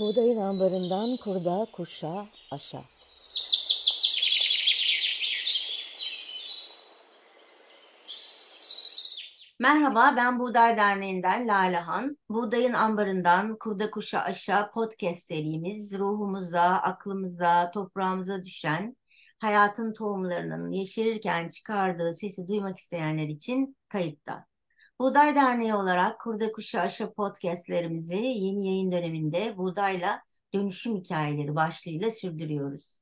Buğdayın 0.00 0.36
ambarından 0.36 1.16
kurda, 1.16 1.66
kuşa, 1.72 2.26
aşa. 2.50 2.78
Merhaba, 9.58 10.14
ben 10.16 10.38
Buğday 10.38 10.76
Derneği'nden 10.76 11.48
Lalehan. 11.48 12.16
Buğdayın 12.28 12.72
ambarından 12.72 13.58
kurda 13.58 13.90
kuşa 13.90 14.20
aşağı 14.20 14.70
podcast 14.70 15.22
serimiz 15.22 15.98
ruhumuza, 15.98 16.62
aklımıza, 16.62 17.70
toprağımıza 17.70 18.44
düşen 18.44 18.96
hayatın 19.38 19.92
tohumlarının 19.92 20.70
yeşerirken 20.70 21.48
çıkardığı 21.48 22.14
sesi 22.14 22.48
duymak 22.48 22.78
isteyenler 22.78 23.28
için 23.28 23.76
kayıtta. 23.88 24.49
Buğday 25.00 25.34
Derneği 25.34 25.74
olarak 25.74 26.20
Kurda 26.20 26.52
Kuşa 26.52 26.80
Aşa 26.80 27.12
podcastlerimizi 27.12 28.16
yeni 28.16 28.66
yayın 28.66 28.92
döneminde 28.92 29.56
buğdayla 29.56 30.22
dönüşüm 30.54 30.96
hikayeleri 30.96 31.54
başlığıyla 31.54 32.10
sürdürüyoruz. 32.10 33.00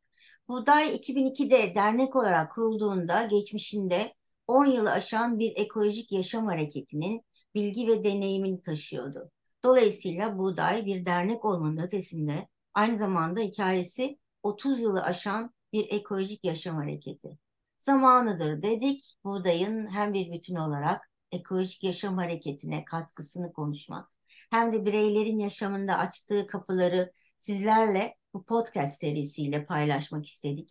Buğday 0.48 0.96
2002'de 0.96 1.74
dernek 1.74 2.16
olarak 2.16 2.52
kurulduğunda 2.52 3.22
geçmişinde 3.22 4.14
10 4.46 4.66
yılı 4.66 4.90
aşan 4.90 5.38
bir 5.38 5.52
ekolojik 5.56 6.12
yaşam 6.12 6.46
hareketinin 6.46 7.24
bilgi 7.54 7.86
ve 7.88 8.04
deneyimini 8.04 8.60
taşıyordu. 8.60 9.30
Dolayısıyla 9.64 10.38
Buğday 10.38 10.86
bir 10.86 11.06
dernek 11.06 11.44
olmanın 11.44 11.78
ötesinde 11.78 12.48
aynı 12.74 12.98
zamanda 12.98 13.40
hikayesi 13.40 14.18
30 14.42 14.80
yılı 14.80 15.02
aşan 15.02 15.54
bir 15.72 15.86
ekolojik 15.90 16.44
yaşam 16.44 16.76
hareketi. 16.76 17.38
Zamanıdır 17.78 18.62
dedik 18.62 19.14
Buğday'ın 19.24 19.86
hem 19.94 20.14
bir 20.14 20.32
bütün 20.32 20.54
olarak 20.56 21.08
ekolojik 21.32 21.84
yaşam 21.84 22.16
hareketine 22.18 22.84
katkısını 22.84 23.52
konuşmak 23.52 24.12
hem 24.50 24.72
de 24.72 24.86
bireylerin 24.86 25.38
yaşamında 25.38 25.98
açtığı 25.98 26.46
kapıları 26.46 27.12
sizlerle 27.38 28.16
bu 28.34 28.44
podcast 28.44 28.98
serisiyle 28.98 29.64
paylaşmak 29.64 30.26
istedik. 30.26 30.70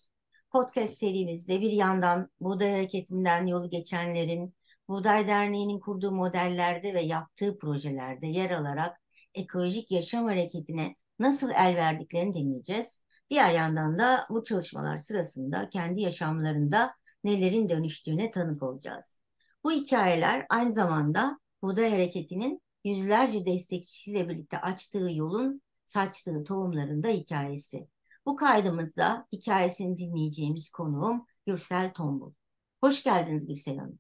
Podcast 0.52 0.94
serimizde 0.98 1.62
bir 1.62 1.72
yandan 1.72 2.30
Buğday 2.40 2.72
Hareketi'nden 2.72 3.46
yolu 3.46 3.70
geçenlerin 3.70 4.56
Buğday 4.88 5.28
Derneği'nin 5.28 5.80
kurduğu 5.80 6.12
modellerde 6.12 6.94
ve 6.94 7.02
yaptığı 7.02 7.60
projelerde 7.60 8.28
yer 8.28 8.50
alarak 8.52 9.02
ekolojik 9.34 9.92
yaşam 9.92 10.26
hareketine 10.26 10.96
nasıl 11.20 11.50
el 11.50 11.76
verdiklerini 11.76 12.34
dinleyeceğiz. 12.34 13.02
Diğer 13.30 13.52
yandan 13.52 14.00
da 14.00 14.28
bu 14.30 14.44
çalışmalar 14.44 14.98
sırasında 14.98 15.70
kendi 15.70 16.02
yaşamlarında 16.02 16.94
nelerin 17.24 17.70
dönüştüğüne 17.70 18.32
tanık 18.32 18.64
olacağız. 18.64 19.27
Bu 19.68 19.72
hikayeler 19.72 20.46
aynı 20.50 20.72
zamanda 20.72 21.40
Buğday 21.62 21.92
Hareketi'nin 21.92 22.62
yüzlerce 22.84 23.46
destekçisiyle 23.46 24.30
birlikte 24.30 24.62
açtığı 24.62 25.10
yolun 25.12 25.62
saçtığı 25.86 26.44
tohumların 26.44 27.04
da 27.04 27.08
hikayesi. 27.08 27.88
Bu 28.26 28.36
kaydımızda 28.36 29.28
hikayesini 29.32 29.98
dinleyeceğimiz 29.98 30.70
konuğum 30.70 31.26
Gürsel 31.46 31.94
Tombul. 31.94 32.34
Hoş 32.82 33.04
geldiniz 33.04 33.48
Gürsel 33.48 33.78
Hanım. 33.78 34.00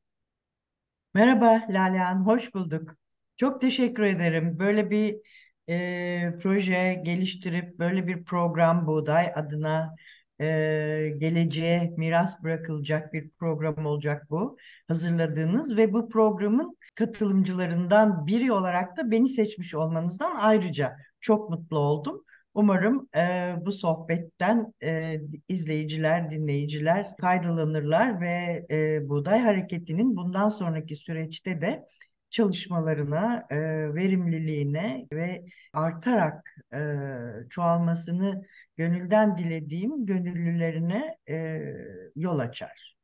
Merhaba 1.13 1.61
Lale 1.69 1.97
Hanım, 1.97 2.25
hoş 2.25 2.53
bulduk. 2.53 2.95
Çok 3.37 3.61
teşekkür 3.61 4.03
ederim. 4.03 4.59
Böyle 4.59 4.89
bir 4.89 5.17
e, 5.69 6.37
proje 6.41 7.01
geliştirip 7.05 7.79
böyle 7.79 8.07
bir 8.07 8.23
program 8.23 8.87
Buğday 8.87 9.31
adına 9.35 9.95
e, 10.41 10.45
geleceğe 11.17 11.93
miras 11.97 12.43
bırakılacak 12.43 13.13
bir 13.13 13.29
program 13.29 13.85
olacak 13.85 14.27
bu. 14.29 14.57
Hazırladığınız 14.87 15.77
ve 15.77 15.93
bu 15.93 16.09
programın 16.09 16.77
katılımcılarından 16.95 18.27
biri 18.27 18.51
olarak 18.51 18.97
da 18.97 19.11
beni 19.11 19.29
seçmiş 19.29 19.75
olmanızdan 19.75 20.35
ayrıca 20.35 20.97
çok 21.21 21.49
mutlu 21.49 21.79
oldum. 21.79 22.23
Umarım 22.53 23.09
e, 23.15 23.53
bu 23.65 23.71
sohbetten 23.71 24.73
e, 24.83 25.21
izleyiciler, 25.47 26.31
dinleyiciler 26.31 27.15
faydalanırlar 27.21 28.21
ve 28.21 28.65
e, 28.71 29.09
Buğday 29.09 29.39
Hareketi'nin 29.39 30.15
bundan 30.15 30.49
sonraki 30.49 30.95
süreçte 30.95 31.61
de 31.61 31.83
çalışmalarına, 32.29 33.45
e, 33.49 33.57
verimliliğine 33.95 35.07
ve 35.13 35.45
artarak 35.73 36.55
e, 36.73 36.79
çoğalmasını 37.49 38.43
gönülden 38.77 39.37
dilediğim 39.37 40.05
gönüllülerine 40.05 41.17
e, 41.29 41.35
yol 42.15 42.39
açar. 42.39 42.97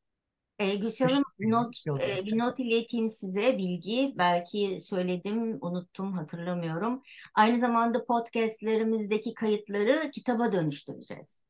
E, 0.60 0.76
Gülşah 0.76 1.12
Hanım 1.12 1.24
not, 1.40 1.76
e, 2.02 2.26
bir 2.26 2.38
not 2.38 2.60
ileteyim 2.60 3.10
size 3.10 3.58
bilgi. 3.58 4.14
Belki 4.18 4.78
söyledim, 4.82 5.58
unuttum, 5.62 6.14
hatırlamıyorum. 6.14 7.02
Aynı 7.36 7.60
zamanda 7.60 8.06
podcastlerimizdeki 8.06 9.34
kayıtları 9.34 10.12
kitaba 10.12 10.52
dönüştüreceğiz. 10.52 11.44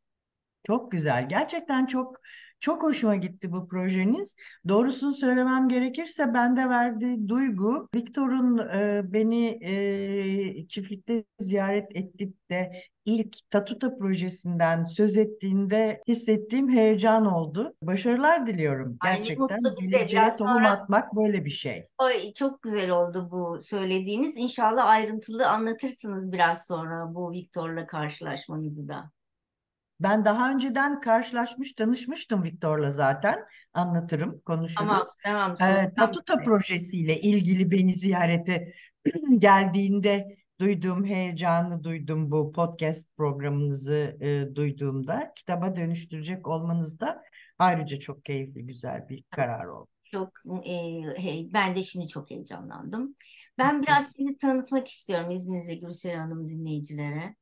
Çok 0.64 0.92
güzel. 0.92 1.30
Gerçekten 1.30 1.86
çok 1.86 2.18
çok 2.64 2.84
hoşuma 2.84 3.16
gitti 3.16 3.52
bu 3.52 3.68
projeniz. 3.68 4.36
Doğrusunu 4.68 5.14
söylemem 5.14 5.70
gerekirse 5.70 6.34
bende 6.34 6.70
verdiği 6.70 7.30
duygu 7.30 7.90
Viktor'un 7.96 8.58
e, 8.58 9.02
beni 9.14 9.60
e, 9.62 10.68
çiftlikte 10.68 11.24
ziyaret 11.40 11.96
edip 11.96 12.50
de 12.50 12.72
ilk 13.06 13.50
Tatuta 13.50 13.98
projesinden 13.98 14.86
söz 14.86 15.18
ettiğinde 15.18 16.02
hissettiğim 16.08 16.70
heyecan 16.70 17.26
oldu. 17.26 17.74
Başarılar 17.82 18.48
diliyorum. 18.48 18.98
Gerçekten 19.04 19.60
geleceğe 19.82 20.34
tohum 20.38 20.54
sonra... 20.54 20.72
atmak 20.72 21.16
böyle 21.16 21.46
bir 21.46 21.52
şey. 21.52 21.88
Ay, 21.98 22.34
çok 22.34 22.62
güzel 22.62 22.90
oldu 22.90 23.28
bu 23.32 23.60
söylediğiniz. 23.62 24.38
İnşallah 24.38 24.86
ayrıntılı 24.86 25.50
anlatırsınız 25.50 26.32
biraz 26.32 26.68
sonra 26.68 27.16
bu 27.16 27.32
Viktor'la 27.32 27.88
karşılaşmanızı 27.88 28.88
da. 28.88 29.12
Ben 30.04 30.26
daha 30.26 30.52
önceden 30.52 31.02
karşılaşmış, 31.02 31.74
tanışmıştım 31.74 32.44
Viktor'la 32.44 32.92
zaten. 32.92 33.46
Anlatırım, 33.74 34.42
konuşuruz. 34.46 35.08
Tamam, 35.24 35.56
tamam. 35.58 35.80
Ee, 35.86 35.94
Tatuta 35.94 36.38
projesiyle 36.38 37.22
ilgili 37.22 37.72
beni 37.72 37.94
ziyarete 37.94 38.74
geldiğinde 39.38 40.38
duyduğum 40.60 41.06
heyecanı 41.06 41.84
duydum 41.84 42.32
bu 42.32 42.52
podcast 42.52 43.18
programınızı 43.18 44.18
e, 44.22 44.56
duyduğumda. 44.56 45.34
Kitaba 45.36 45.76
dönüştürecek 45.76 46.48
olmanız 46.48 47.00
da 47.00 47.24
ayrıca 47.60 48.00
çok 48.00 48.26
keyifli, 48.26 48.66
güzel 48.66 49.10
bir 49.10 49.24
karar 49.30 49.66
oldu. 49.66 49.88
Çok, 50.04 50.30
e, 50.66 51.02
hey, 51.18 51.50
ben 51.54 51.76
de 51.76 51.84
şimdi 51.84 52.08
çok 52.08 52.32
heyecanlandım. 52.32 53.16
Ben 53.58 53.82
biraz 53.82 54.12
sizi 54.12 54.38
tanıtmak 54.38 54.88
istiyorum 54.88 55.32
izninizle 55.32 55.76
Gülsel 55.76 56.16
Hanım 56.16 56.50
dinleyicilere. 56.50 57.36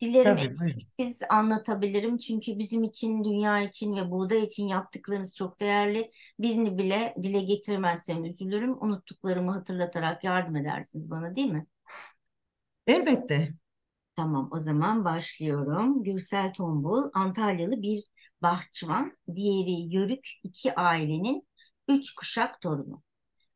Dilerim 0.00 0.56
biz 0.98 1.22
anlatabilirim 1.30 2.18
çünkü 2.18 2.58
bizim 2.58 2.84
için, 2.84 3.24
dünya 3.24 3.62
için 3.62 3.96
ve 3.96 4.10
buğday 4.10 4.44
için 4.44 4.68
yaptıklarınız 4.68 5.36
çok 5.36 5.60
değerli. 5.60 6.10
Birini 6.38 6.78
bile 6.78 7.14
dile 7.22 7.40
getiremezsem 7.40 8.24
üzülürüm. 8.24 8.82
Unuttuklarımı 8.82 9.52
hatırlatarak 9.52 10.24
yardım 10.24 10.56
edersiniz 10.56 11.10
bana 11.10 11.36
değil 11.36 11.52
mi? 11.52 11.66
Elbette. 12.86 13.54
Tamam 14.16 14.48
o 14.52 14.60
zaman 14.60 15.04
başlıyorum. 15.04 16.04
Gürsel 16.04 16.52
Tombul 16.52 17.10
Antalyalı 17.14 17.82
bir 17.82 18.04
bahçıvan, 18.42 19.16
diğeri 19.34 19.94
Yörük 19.94 20.28
iki 20.42 20.74
ailenin 20.74 21.48
üç 21.88 22.14
kuşak 22.14 22.60
torunu. 22.60 23.02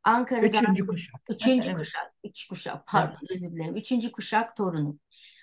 Ankara'da 0.04 0.46
üçüncü 0.46 0.86
kuşak. 0.86 1.20
Üçüncü 1.28 1.68
evet. 1.68 1.78
kuşak. 1.78 2.12
Üç 2.24 2.48
kuşak 2.48 2.86
pardon 2.86 3.16
evet. 3.20 3.30
özür 3.30 3.52
dilerim. 3.52 3.76
Üçüncü 3.76 4.12
kuşak 4.12 4.56
torunu. 4.56 4.98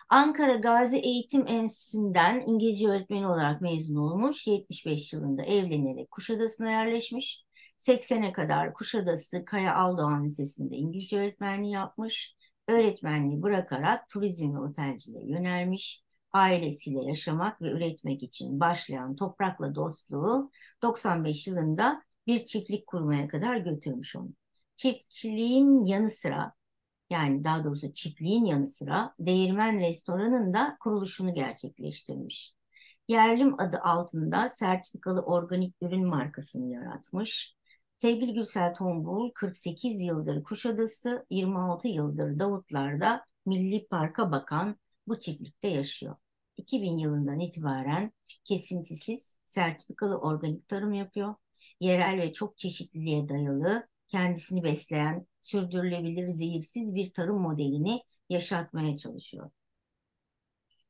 Ankara 0.09 0.55
Gazi 0.55 0.97
Eğitim 0.97 1.47
Enstitüsü'nden 1.47 2.43
İngilizce 2.47 2.87
öğretmeni 2.87 3.27
olarak 3.27 3.61
mezun 3.61 3.95
olmuş. 3.95 4.47
75 4.47 5.13
yılında 5.13 5.43
evlenerek 5.43 6.11
Kuşadası'na 6.11 6.71
yerleşmiş. 6.71 7.45
80'e 7.77 8.31
kadar 8.31 8.73
Kuşadası 8.73 9.45
Kaya 9.45 9.75
Aldoğan 9.75 10.25
Lisesi'nde 10.25 10.75
İngilizce 10.75 11.19
öğretmenliği 11.19 11.73
yapmış. 11.73 12.35
Öğretmenliği 12.67 13.41
bırakarak 13.41 14.09
turizm 14.09 14.55
ve 14.55 14.59
otelciliğe 14.59 15.25
yönelmiş. 15.27 16.03
Ailesiyle 16.33 17.03
yaşamak 17.05 17.61
ve 17.61 17.71
üretmek 17.71 18.23
için 18.23 18.59
başlayan 18.59 19.15
toprakla 19.15 19.75
dostluğu 19.75 20.51
95 20.81 21.47
yılında 21.47 22.03
bir 22.27 22.45
çiftlik 22.45 22.87
kurmaya 22.87 23.27
kadar 23.27 23.57
götürmüş 23.57 24.15
onu. 24.15 24.29
Çiftçiliğin 24.75 25.83
yanı 25.83 26.09
sıra 26.09 26.53
yani 27.09 27.43
daha 27.43 27.63
doğrusu 27.63 27.93
çiftliğin 27.93 28.45
yanı 28.45 28.67
sıra 28.67 29.13
Değirmen 29.19 29.79
Restoran'ın 29.79 30.53
da 30.53 30.77
kuruluşunu 30.79 31.33
gerçekleştirmiş. 31.33 32.53
Yerlim 33.07 33.61
adı 33.61 33.77
altında 33.79 34.49
sertifikalı 34.49 35.21
organik 35.21 35.75
ürün 35.81 36.07
markasını 36.07 36.73
yaratmış. 36.73 37.55
Sevgili 37.95 38.33
Gürsel 38.33 38.75
Tombul 38.75 39.31
48 39.31 40.01
yıldır 40.01 40.43
Kuşadası, 40.43 41.25
26 41.29 41.87
yıldır 41.87 42.39
Davutlar'da 42.39 43.25
Milli 43.45 43.87
Park'a 43.87 44.31
bakan 44.31 44.75
bu 45.07 45.19
çiftlikte 45.19 45.67
yaşıyor. 45.67 46.15
2000 46.57 46.97
yılından 46.97 47.39
itibaren 47.39 48.11
kesintisiz 48.43 49.37
sertifikalı 49.45 50.17
organik 50.17 50.67
tarım 50.67 50.93
yapıyor. 50.93 51.35
Yerel 51.79 52.21
ve 52.21 52.33
çok 52.33 52.57
çeşitliliğe 52.57 53.29
dayalı 53.29 53.87
kendisini 54.09 54.63
besleyen 54.63 55.27
sürdürülebilir 55.41 56.29
zehirsiz 56.29 56.95
bir 56.95 57.13
tarım 57.13 57.41
modelini 57.41 58.03
yaşatmaya 58.29 58.97
çalışıyor. 58.97 59.51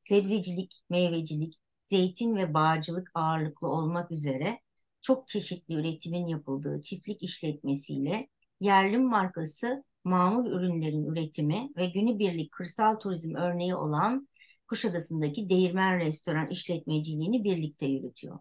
sebzecilik, 0.03 0.83
meyvecilik, 0.89 1.59
zeytin 1.85 2.35
ve 2.35 2.53
bağcılık 2.53 3.11
ağırlıklı 3.13 3.67
olmak 3.67 4.11
üzere 4.11 4.59
çok 5.01 5.27
çeşitli 5.27 5.73
üretimin 5.75 6.27
yapıldığı 6.27 6.81
çiftlik 6.81 7.23
işletmesiyle 7.23 8.27
yerli 8.61 8.97
markası 8.97 9.83
mamul 10.03 10.51
ürünlerin 10.51 11.05
üretimi 11.05 11.69
ve 11.77 11.85
günübirlik 11.89 12.51
kırsal 12.51 12.95
turizm 12.95 13.35
örneği 13.35 13.75
olan 13.75 14.27
Kuşadası'ndaki 14.67 15.49
Değirmen 15.49 15.99
Restoran 15.99 16.47
işletmeciliğini 16.47 17.43
birlikte 17.43 17.85
yürütüyor. 17.85 18.39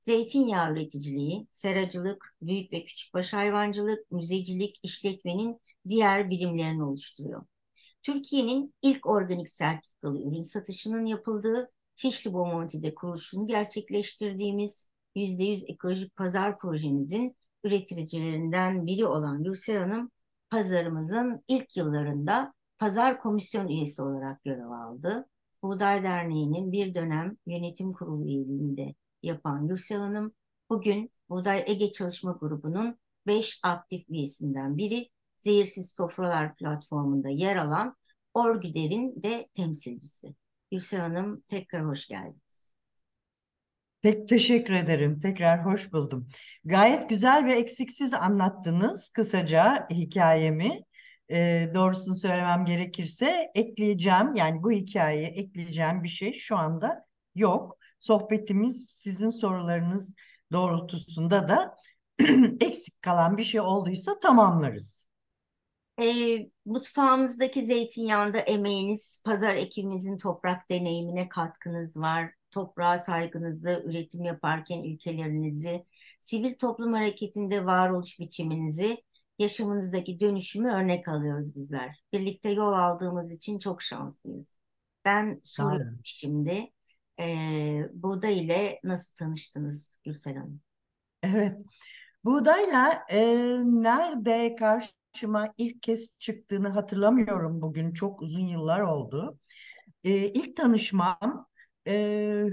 Zeytinyağı 0.00 0.72
üreticiliği, 0.72 1.46
seracılık, 1.50 2.34
büyük 2.42 2.72
ve 2.72 2.84
küçükbaş 2.84 3.32
hayvancılık, 3.32 4.10
müzecilik, 4.10 4.80
işletmenin 4.82 5.60
diğer 5.88 6.30
birimlerini 6.30 6.84
oluşturuyor. 6.84 7.44
Türkiye'nin 8.02 8.74
ilk 8.82 9.06
organik 9.06 9.50
sertifikalı 9.50 10.22
ürün 10.22 10.42
satışının 10.42 11.06
yapıldığı 11.06 11.70
Şişli 11.96 12.32
Bomonti'de 12.32 12.94
kuruluşunu 12.94 13.46
gerçekleştirdiğimiz 13.46 14.90
%100 15.14 15.64
ekolojik 15.68 16.16
pazar 16.16 16.58
projemizin 16.58 17.36
üreticilerinden 17.64 18.86
biri 18.86 19.06
olan 19.06 19.44
Gürsel 19.44 19.76
Hanım, 19.78 20.10
pazarımızın 20.50 21.44
ilk 21.48 21.76
yıllarında 21.76 22.54
pazar 22.78 23.20
komisyon 23.20 23.68
üyesi 23.68 24.02
olarak 24.02 24.44
görev 24.44 24.70
aldı. 24.70 25.26
Buğday 25.62 26.02
Derneği'nin 26.02 26.72
bir 26.72 26.94
dönem 26.94 27.36
yönetim 27.46 27.92
kurulu 27.92 28.26
üyeliğinde 28.26 28.94
yapan 29.22 29.68
Gürsel 29.68 29.98
Hanım, 29.98 30.34
bugün 30.70 31.10
Buğday 31.28 31.64
Ege 31.66 31.92
Çalışma 31.92 32.38
Grubu'nun 32.40 32.98
5 33.26 33.60
aktif 33.62 34.10
üyesinden 34.10 34.76
biri, 34.76 35.08
Zehirsiz 35.38 35.92
Sofralar 35.92 36.56
platformunda 36.56 37.28
yer 37.28 37.56
alan 37.56 37.96
Orgüder'in 38.34 39.22
de 39.22 39.48
temsilcisi. 39.54 40.34
Gürsel 40.70 41.00
Hanım 41.00 41.40
tekrar 41.48 41.86
hoş 41.86 42.08
geldiniz. 42.08 42.72
Pek 44.02 44.28
teşekkür 44.28 44.72
ederim. 44.72 45.20
Tekrar 45.20 45.64
hoş 45.64 45.92
buldum. 45.92 46.26
Gayet 46.64 47.08
güzel 47.08 47.44
ve 47.46 47.54
eksiksiz 47.54 48.14
anlattınız 48.14 49.10
kısaca 49.10 49.88
hikayemi. 49.90 50.80
E, 51.30 51.70
doğrusunu 51.74 52.14
söylemem 52.14 52.64
gerekirse 52.64 53.50
ekleyeceğim 53.54 54.34
yani 54.34 54.62
bu 54.62 54.70
hikayeye 54.70 55.28
ekleyeceğim 55.28 56.02
bir 56.02 56.08
şey 56.08 56.32
şu 56.32 56.56
anda 56.56 57.06
yok. 57.34 57.79
Sohbetimiz 58.00 58.84
sizin 58.88 59.30
sorularınız 59.30 60.14
doğrultusunda 60.52 61.48
da 61.48 61.76
eksik 62.60 63.02
kalan 63.02 63.36
bir 63.36 63.44
şey 63.44 63.60
olduysa 63.60 64.18
tamamlarız. 64.18 65.10
E, 66.00 66.38
mutfağımızdaki 66.64 67.66
zeytinyağında 67.66 68.38
emeğiniz, 68.38 69.22
pazar 69.24 69.56
ekibimizin 69.56 70.18
toprak 70.18 70.70
deneyimine 70.70 71.28
katkınız 71.28 71.96
var. 71.96 72.30
Toprağa 72.50 72.98
saygınızı, 72.98 73.82
üretim 73.86 74.24
yaparken 74.24 74.78
ilkelerinizi, 74.78 75.86
sivil 76.20 76.58
toplum 76.58 76.92
hareketinde 76.92 77.66
varoluş 77.66 78.20
biçiminizi, 78.20 79.04
yaşamınızdaki 79.38 80.20
dönüşümü 80.20 80.72
örnek 80.72 81.08
alıyoruz 81.08 81.54
bizler. 81.54 82.02
Birlikte 82.12 82.50
yol 82.50 82.72
aldığımız 82.72 83.32
için 83.32 83.58
çok 83.58 83.82
şanslıyız. 83.82 84.56
Ben 85.04 85.40
soruyorum 85.42 86.00
şimdi, 86.04 86.72
e, 87.20 87.88
buğday 87.92 88.38
ile 88.40 88.80
nasıl 88.84 89.16
tanıştınız 89.16 89.98
Gürsel 90.04 90.36
Hanım? 90.36 90.60
Evet, 91.22 91.56
buğdayla 92.24 93.04
e, 93.10 93.20
nerede 93.64 94.56
karşı 94.56 94.90
karşıma 95.12 95.54
ilk 95.58 95.82
kez 95.82 96.18
çıktığını 96.18 96.68
hatırlamıyorum 96.68 97.62
bugün. 97.62 97.92
Çok 97.92 98.22
uzun 98.22 98.46
yıllar 98.46 98.80
oldu. 98.80 99.38
E, 100.04 100.10
ilk 100.28 100.56
tanışmam 100.56 101.46
e, 101.86 102.44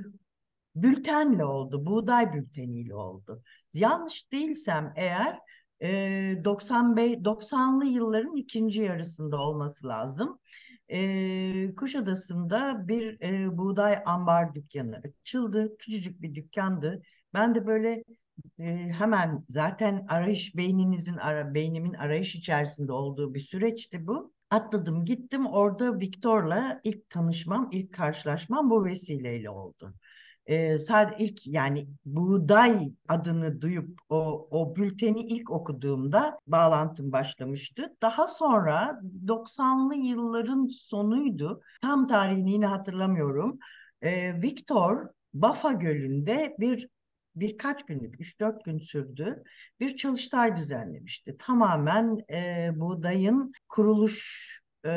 bültenle 0.76 1.46
oldu. 1.46 1.86
Buğday 1.86 2.34
bülteniyle 2.34 2.96
oldu. 2.96 3.44
Yanlış 3.74 4.32
değilsem 4.32 4.94
eğer 4.96 5.40
e, 5.82 6.42
95 6.46 7.14
90'lı 7.14 7.86
yılların 7.86 8.36
ikinci 8.36 8.82
yarısında 8.82 9.38
olması 9.42 9.88
lazım. 9.88 10.40
E, 10.92 11.76
Kuşadası'nda 11.76 12.88
bir 12.88 13.22
e, 13.22 13.58
buğday 13.58 13.98
ambar 14.06 14.56
dükkanı 14.56 15.02
açıldı. 15.06 15.78
Küçücük 15.78 16.22
bir 16.22 16.36
dükkandı. 16.36 17.02
Ben 17.34 17.56
de 17.56 17.68
böyle 17.68 18.04
e, 18.60 18.64
hemen 18.92 19.46
zaten 19.50 20.06
arayış 20.10 20.56
beyninizin 20.56 21.18
ara 21.18 21.54
beynimin 21.54 21.94
arayış 21.94 22.36
içerisinde 22.36 22.92
olduğu 22.92 23.34
bir 23.34 23.40
süreçti 23.40 24.08
bu. 24.08 24.34
Atladım 24.50 25.06
gittim 25.06 25.46
orada 25.48 26.00
Viktor'la 26.00 26.82
ilk 26.84 27.10
tanışmam, 27.10 27.70
ilk 27.72 27.94
karşılaşmam 27.94 28.70
bu 28.70 28.86
vesileyle 28.86 29.50
oldu. 29.50 29.94
Ee, 30.48 30.80
sadece 30.80 31.24
ilk 31.24 31.48
yani 31.48 31.88
buğday 32.06 32.94
adını 33.08 33.62
duyup 33.62 34.00
o, 34.10 34.48
o 34.52 34.76
bülteni 34.76 35.22
ilk 35.22 35.52
okuduğumda 35.52 36.40
bağlantım 36.48 37.12
başlamıştı. 37.12 37.96
Daha 38.02 38.28
sonra 38.28 39.02
90'lı 39.28 39.96
yılların 39.96 40.68
sonuydu. 40.68 41.62
Tam 41.82 42.08
tarihini 42.08 42.52
yine 42.52 42.66
hatırlamıyorum. 42.66 43.60
Ee, 44.02 44.42
Viktor 44.42 45.08
Bafa 45.34 45.72
Gölü'nde 45.72 46.56
bir 46.60 46.90
birkaç 47.36 47.86
günlük, 47.86 48.20
3-4 48.20 48.64
gün 48.64 48.80
sürdü 48.80 49.44
bir 49.80 49.98
çalıştay 49.98 50.58
düzenlemişti. 50.58 51.38
Tamamen 51.40 52.18
e, 52.32 52.70
buğdayın 52.76 53.52
kuruluş 53.70 54.48
e, 54.86 54.90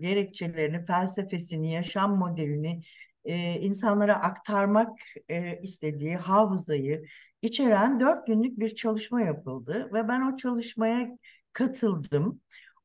gerekçelerini, 0.00 0.84
felsefesini, 0.84 1.72
yaşam 1.72 2.18
modelini 2.18 2.80
e, 3.24 3.60
insanlara 3.60 4.14
aktarmak 4.14 4.98
e, 5.28 5.60
istediği 5.62 6.16
hafızayı 6.16 7.04
içeren 7.42 8.00
dört 8.00 8.26
günlük 8.26 8.58
bir 8.58 8.74
çalışma 8.74 9.20
yapıldı 9.20 9.90
ve 9.92 10.08
ben 10.08 10.32
o 10.32 10.36
çalışmaya 10.36 11.18
katıldım. 11.52 12.40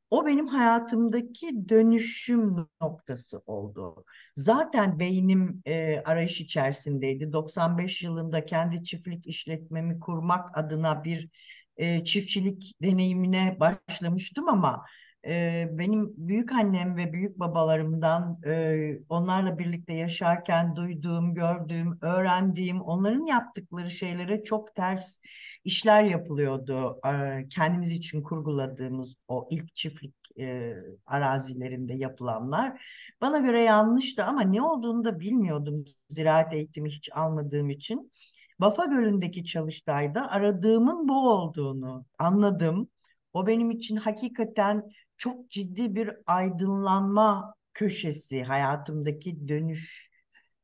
O 0.09 0.25
benim 0.25 0.47
hayatımdaki 0.47 1.69
dönüşüm 1.69 2.67
noktası 2.81 3.41
oldu. 3.45 4.05
Zaten 4.35 4.99
beynim 4.99 5.61
e, 5.65 5.99
arayış 6.05 6.41
içerisindeydi. 6.41 7.33
95 7.33 8.03
yılında 8.03 8.45
kendi 8.45 8.83
çiftlik 8.83 9.27
işletmemi 9.27 9.99
kurmak 9.99 10.57
adına 10.57 11.03
bir 11.03 11.29
e, 11.77 12.03
çiftçilik 12.05 12.73
deneyimine 12.81 13.57
başlamıştım 13.59 14.49
ama 14.49 14.85
e, 15.27 15.67
benim 15.71 16.13
büyük 16.17 16.51
annem 16.51 16.97
ve 16.97 17.13
büyük 17.13 17.39
babalarımdan 17.39 18.39
e, 18.45 18.99
onlarla 19.09 19.59
birlikte 19.59 19.93
yaşarken 19.93 20.75
duyduğum, 20.75 21.33
gördüğüm, 21.33 21.97
öğrendiğim, 22.01 22.81
onların 22.81 23.25
yaptıkları 23.25 23.91
şeylere 23.91 24.43
çok 24.43 24.75
ters 24.75 25.21
işler 25.63 26.03
yapılıyordu. 26.03 26.99
E, 27.07 27.47
kendimiz 27.49 27.91
için 27.91 28.23
kurguladığımız 28.23 29.15
o 29.27 29.47
ilk 29.51 29.75
çiftlik 29.75 30.15
e, 30.39 30.75
arazilerinde 31.05 31.93
yapılanlar. 31.93 32.81
Bana 33.21 33.37
göre 33.39 33.59
yanlıştı 33.59 34.25
ama 34.25 34.41
ne 34.41 34.61
olduğunu 34.61 35.03
da 35.03 35.19
bilmiyordum 35.19 35.85
ziraat 36.09 36.53
eğitimi 36.53 36.89
hiç 36.89 37.09
almadığım 37.13 37.69
için. 37.69 38.11
Bafa 38.59 38.85
Gölü'ndeki 38.85 39.45
çalıştayda 39.45 40.31
aradığımın 40.31 41.07
bu 41.07 41.29
olduğunu 41.29 42.05
anladım. 42.19 42.89
O 43.33 43.47
benim 43.47 43.71
için 43.71 43.95
hakikaten 43.95 44.83
çok 45.17 45.51
ciddi 45.51 45.95
bir 45.95 46.11
aydınlanma 46.27 47.55
köşesi 47.73 48.43
hayatımdaki 48.43 49.47
dönüş 49.47 50.09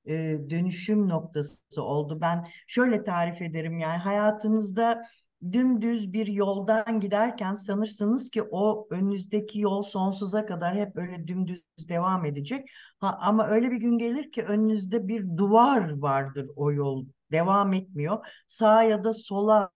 e, 0.06 0.38
dönüşüm 0.50 1.10
noktası 1.10 1.84
oldu. 1.84 2.18
Ben 2.22 2.48
şöyle 2.68 3.04
tarif 3.04 3.42
ederim 3.42 3.80
yani 3.80 3.98
hayatınızda 3.98 5.02
dümdüz 5.52 6.14
bir 6.14 6.28
yoldan 6.28 7.00
giderken 7.00 7.54
sanırsınız 7.54 8.30
ki 8.30 8.44
o 8.52 8.88
önünüzdeki 8.90 9.60
yol 9.60 9.84
sonsuza 9.84 10.46
kadar 10.46 10.76
hep 10.76 10.98
öyle 10.98 11.28
dümdüz 11.28 11.62
devam 11.90 12.26
edecek. 12.26 12.70
Ha, 13.00 13.18
ama 13.22 13.48
öyle 13.48 13.72
bir 13.72 13.78
gün 13.78 13.98
gelir 13.98 14.32
ki 14.32 14.44
önünüzde 14.44 15.08
bir 15.08 15.38
duvar 15.38 16.00
vardır 16.00 16.48
o 16.56 16.72
yol 16.72 17.06
devam 17.32 17.74
etmiyor. 17.74 18.28
Sağa 18.48 18.84
ya 18.84 19.04
da 19.04 19.14
sola 19.14 19.70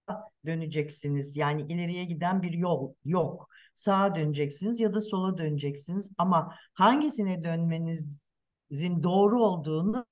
döneceksiniz. 0.45 1.37
Yani 1.37 1.61
ileriye 1.61 2.05
giden 2.05 2.41
bir 2.41 2.53
yol 2.53 2.93
yok 3.05 3.49
sağa 3.75 4.15
döneceksiniz 4.15 4.79
ya 4.79 4.93
da 4.93 5.01
sola 5.01 5.37
döneceksiniz 5.37 6.09
ama 6.17 6.55
hangisine 6.73 7.43
dönmenizin 7.43 9.03
doğru 9.03 9.43
olduğunu 9.43 10.05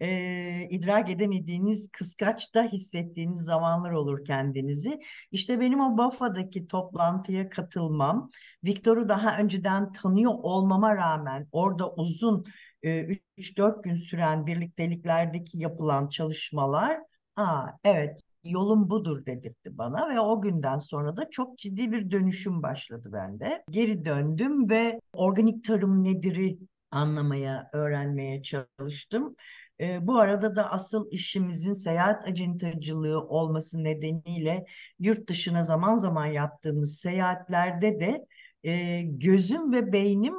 e, 0.00 0.68
idrak 0.70 1.10
edemediğiniz 1.10 1.88
kıskaçta 1.92 2.62
hissettiğiniz 2.64 3.40
zamanlar 3.40 3.90
olur 3.92 4.24
kendinizi. 4.24 5.00
İşte 5.32 5.60
benim 5.60 5.80
o 5.80 5.98
Bafa'daki 5.98 6.66
toplantıya 6.66 7.48
katılmam, 7.48 8.30
Viktor'u 8.64 9.08
daha 9.08 9.38
önceden 9.38 9.92
tanıyor 9.92 10.32
olmama 10.42 10.96
rağmen 10.96 11.48
orada 11.52 11.92
uzun 11.94 12.44
e, 12.82 13.06
3-4 13.38 13.82
gün 13.82 13.94
süren 13.94 14.46
birlikteliklerdeki 14.46 15.58
yapılan 15.58 16.08
çalışmalar, 16.08 16.98
aa 17.36 17.66
evet 17.84 18.20
yolum 18.44 18.90
budur 18.90 19.26
dedirtti 19.26 19.78
bana 19.78 20.08
ve 20.14 20.20
o 20.20 20.40
günden 20.40 20.78
sonra 20.78 21.16
da 21.16 21.30
çok 21.30 21.58
ciddi 21.58 21.92
bir 21.92 22.10
dönüşüm 22.10 22.62
başladı 22.62 23.10
bende. 23.12 23.64
Geri 23.70 24.04
döndüm 24.04 24.70
ve 24.70 25.00
organik 25.12 25.64
tarım 25.64 26.04
nedir'i 26.04 26.58
anlamaya, 26.90 27.70
öğrenmeye 27.72 28.42
çalıştım. 28.42 29.36
E, 29.80 30.06
bu 30.06 30.18
arada 30.18 30.56
da 30.56 30.72
asıl 30.72 31.10
işimizin 31.10 31.74
seyahat 31.74 32.28
acentacılığı 32.28 33.20
olması 33.20 33.84
nedeniyle 33.84 34.64
yurt 34.98 35.28
dışına 35.28 35.64
zaman 35.64 35.94
zaman 35.94 36.26
yaptığımız 36.26 36.98
seyahatlerde 36.98 38.00
de 38.00 38.26
e, 38.64 39.02
gözüm 39.02 39.72
ve 39.72 39.92
beynim 39.92 40.34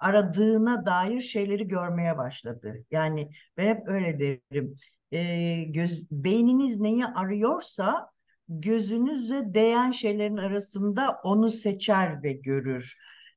aradığına 0.00 0.86
dair 0.86 1.20
şeyleri 1.20 1.68
görmeye 1.68 2.18
başladı. 2.18 2.84
Yani 2.90 3.30
ben 3.56 3.68
hep 3.68 3.88
öyle 3.88 4.18
derim. 4.18 4.74
E, 5.12 5.64
göz, 5.64 6.10
beyniniz 6.10 6.80
neyi 6.80 7.06
arıyorsa 7.06 8.10
gözünüze 8.48 9.54
değen 9.54 9.92
şeylerin 9.92 10.36
arasında 10.36 11.20
onu 11.24 11.50
seçer 11.50 12.22
ve 12.22 12.32
görür. 12.32 12.94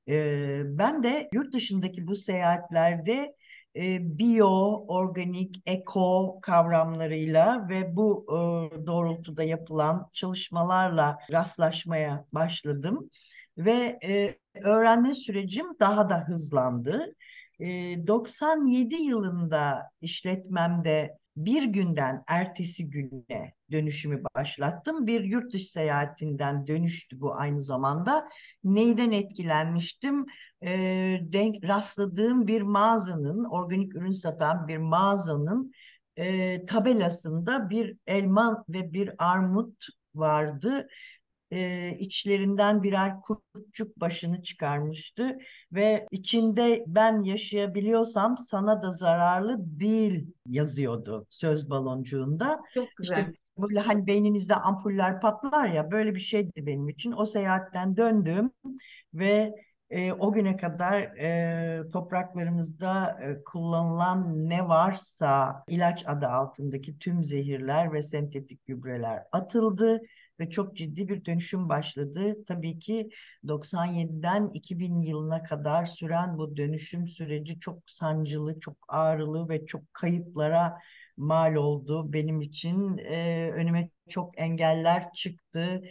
E, 0.10 0.62
ben 0.66 1.04
de 1.04 1.30
yurt 1.34 1.54
dışındaki 1.54 2.08
bu 2.08 2.16
seyahatlerde 2.16 3.36
e, 3.76 4.18
biyo, 4.18 4.86
organik, 4.88 5.62
eko 5.66 6.40
kavramlarıyla 6.42 7.70
ve 7.70 7.96
bu 7.96 8.26
e, 8.30 8.36
doğrultuda 8.86 9.44
yapılan 9.44 10.10
çalışmalarla 10.14 11.18
rastlaşmaya 11.32 12.26
başladım 12.34 13.10
ve 13.58 14.00
e, 14.04 14.36
öğrenme 14.64 15.14
sürecim 15.14 15.66
daha 15.80 16.10
da 16.10 16.28
hızlandı. 16.28 17.16
E, 17.60 17.68
97 18.08 18.96
yılında 18.96 19.92
işletmemde 20.02 21.18
bir 21.36 21.64
günden 21.64 22.24
ertesi 22.28 22.90
güne 22.90 23.54
dönüşümü 23.72 24.24
başlattım. 24.36 25.08
Bir 25.08 25.24
yurt 25.24 25.54
dışı 25.54 25.72
seyahatinden 25.72 26.68
dönüştü 26.68 27.22
bu 27.22 27.36
aynı 27.36 27.62
zamanda. 27.62 28.30
Neyden 28.64 29.12
etkilenmiştim? 29.12 30.26
E, 30.64 30.70
denk 31.22 31.64
rastladığım 31.64 32.48
bir 32.48 32.62
mağazanın, 32.62 33.44
organik 33.44 33.96
ürün 33.96 34.12
satan 34.12 34.68
bir 34.68 34.78
mağazanın 34.78 35.72
e, 36.18 36.66
tabelasında 36.66 37.70
bir 37.70 37.98
elma 38.08 38.66
ve 38.70 38.94
bir 38.94 39.12
armut 39.18 39.86
vardı 40.16 40.88
e, 41.52 41.92
içlerinden 42.00 42.84
birer 42.84 43.22
kurtçuk 43.22 44.00
başını 44.00 44.44
çıkarmıştı 44.44 45.38
ve 45.72 46.08
içinde 46.12 46.84
ben 46.88 47.20
yaşayabiliyorsam 47.20 48.38
sana 48.38 48.82
da 48.82 48.92
zararlı 48.92 49.56
değil 49.60 50.28
yazıyordu 50.46 51.28
söz 51.30 51.70
baloncuğunda. 51.70 52.62
Çok 52.74 52.88
güzel. 52.98 53.18
İşte 53.18 53.34
böyle 53.58 53.80
hani 53.80 54.08
beyninizde 54.08 54.56
ampuller 54.56 55.22
patlar 55.22 55.70
ya 55.70 55.92
böyle 55.92 56.16
bir 56.16 56.20
şeydi 56.20 56.66
benim 56.66 56.90
için. 56.90 57.12
O 57.12 57.26
seyahatten 57.26 57.98
döndüm 57.98 58.52
ve 59.14 59.56
e, 59.90 60.14
o 60.14 60.32
güne 60.32 60.58
kadar 60.58 61.02
e, 61.02 61.90
topraklarımızda 61.94 63.20
e, 63.22 63.44
kullanılan 63.44 64.50
ne 64.50 64.68
varsa 64.68 65.64
ilaç 65.68 66.04
adı 66.08 66.28
altındaki 66.28 67.00
tüm 67.00 67.24
zehirler 67.24 67.94
ve 67.94 68.04
sentetik 68.04 68.66
gübreler 68.66 69.24
atıldı 69.32 70.02
ve 70.40 70.50
çok 70.50 70.76
ciddi 70.78 71.08
bir 71.08 71.26
dönüşüm 71.26 71.70
başladı. 71.70 72.46
Tabii 72.48 72.80
ki 72.80 73.10
97'den 73.48 74.48
2000 74.54 75.00
yılına 75.00 75.44
kadar 75.44 75.86
süren 75.86 76.38
bu 76.38 76.58
dönüşüm 76.58 77.08
süreci 77.08 77.60
çok 77.60 77.80
sancılı, 77.88 78.60
çok 78.60 78.78
ağrılı 78.88 79.50
ve 79.50 79.66
çok 79.66 79.94
kayıplara 79.94 80.78
mal 81.18 81.56
oldu 81.56 82.14
benim 82.14 82.42
için. 82.42 82.98
Ee, 82.98 83.52
önüme 83.56 83.90
çok 84.10 84.40
engeller 84.40 85.14
çıktı. 85.14 85.82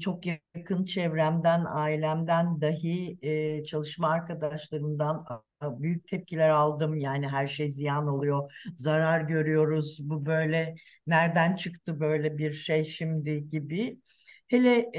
Çok 0.00 0.26
yakın 0.26 0.84
çevremden, 0.84 1.64
ailemden 1.68 2.60
dahi 2.60 3.18
çalışma 3.66 4.08
arkadaşlarımdan 4.08 5.26
büyük 5.62 6.08
tepkiler 6.08 6.48
aldım. 6.48 6.98
Yani 6.98 7.28
her 7.28 7.48
şey 7.48 7.68
ziyan 7.68 8.06
oluyor, 8.06 8.64
zarar 8.76 9.20
görüyoruz. 9.20 9.98
Bu 10.02 10.26
böyle 10.26 10.74
nereden 11.06 11.56
çıktı 11.56 12.00
böyle 12.00 12.38
bir 12.38 12.52
şey 12.52 12.84
şimdi 12.84 13.46
gibi. 13.48 13.98
Hele 14.48 14.90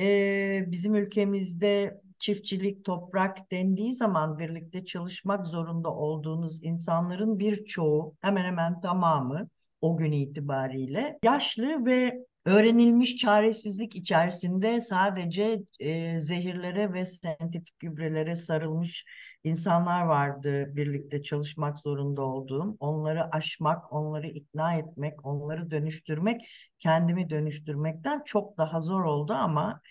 bizim 0.72 0.96
ülkemizde 0.96 2.02
çiftçilik, 2.20 2.86
toprak 2.86 3.52
dendiği 3.52 3.96
zaman 3.96 4.40
birlikte 4.40 4.86
çalışmak 4.86 5.48
zorunda 5.48 5.94
olduğunuz 5.94 6.64
insanların 6.64 7.40
birçoğu, 7.40 8.16
hemen 8.22 8.46
hemen 8.46 8.82
tamamı 8.82 9.50
o 9.82 9.98
gün 9.98 10.12
itibariyle 10.12 11.20
yaşlı 11.24 11.86
ve 11.86 12.26
öğrenilmiş 12.46 13.17
çaresizlik 13.17 13.96
içerisinde 13.96 14.81
sadece 14.81 15.60
e, 15.79 16.19
zehirlere 16.19 16.93
ve 16.93 17.05
sentetik 17.05 17.79
gübrelere 17.79 18.36
sarılmış 18.36 19.05
insanlar 19.43 20.01
vardı 20.01 20.75
birlikte 20.75 21.24
çalışmak 21.24 21.77
zorunda 21.79 22.22
olduğum. 22.22 22.77
Onları 22.79 23.31
aşmak, 23.36 23.93
onları 23.93 24.27
ikna 24.27 24.74
etmek, 24.74 25.25
onları 25.25 25.72
dönüştürmek, 25.72 26.41
kendimi 26.79 27.29
dönüştürmekten 27.29 28.22
çok 28.25 28.58
daha 28.58 28.81
zor 28.81 29.03
oldu 29.03 29.34
ama 29.34 29.81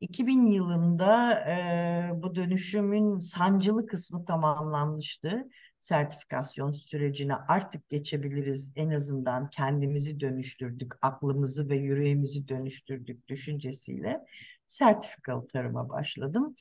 2000 0.00 0.46
yılında 0.46 1.32
e, 1.48 2.22
bu 2.22 2.34
dönüşümün 2.34 3.20
sancılı 3.20 3.86
kısmı 3.86 4.24
tamamlanmıştı. 4.24 5.44
Sertifikasyon 5.80 6.72
sürecine 6.72 7.34
artık 7.34 7.88
geçebiliriz. 7.88 8.72
En 8.76 8.90
azından 8.90 9.50
kendimizi 9.50 10.20
dönüştürdük, 10.20 10.92
aklımızı 11.02 11.68
ve 11.68 11.76
yüreğimizi 11.76 12.48
dönüştürdük 12.48 13.28
düşüncesiyle 13.28 14.20
sertifikalı 14.66 15.46
tarıma 15.46 15.88
başladım. 15.88 16.54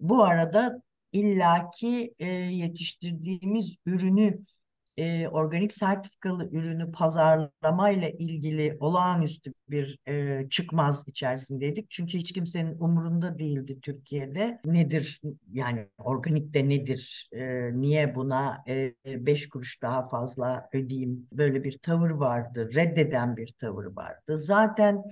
Bu 0.00 0.24
arada 0.24 0.82
illaki 1.12 2.14
e, 2.18 2.26
yetiştirdiğimiz 2.30 3.76
ürünü 3.86 4.38
e, 4.96 5.28
organik 5.28 5.72
sertifikalı 5.72 6.48
ürünü 6.52 6.92
pazarlamayla 6.92 8.08
ilgili 8.08 8.76
olağanüstü 8.80 9.52
bir 9.68 9.98
e, 10.08 10.46
çıkmaz 10.50 11.04
içerisindeydik. 11.06 11.90
Çünkü 11.90 12.18
hiç 12.18 12.32
kimsenin 12.32 12.78
umurunda 12.78 13.38
değildi 13.38 13.80
Türkiye'de. 13.80 14.60
Nedir 14.64 15.20
yani 15.52 15.88
organik 15.98 16.54
de 16.54 16.68
nedir? 16.68 17.28
E, 17.32 17.70
niye 17.80 18.14
buna 18.14 18.64
e, 18.68 18.94
beş 19.06 19.48
kuruş 19.48 19.82
daha 19.82 20.08
fazla 20.08 20.68
ödeyeyim? 20.72 21.28
Böyle 21.32 21.64
bir 21.64 21.78
tavır 21.78 22.10
vardı. 22.10 22.70
Reddeden 22.74 23.36
bir 23.36 23.52
tavır 23.60 23.84
vardı. 23.84 24.36
Zaten 24.36 25.04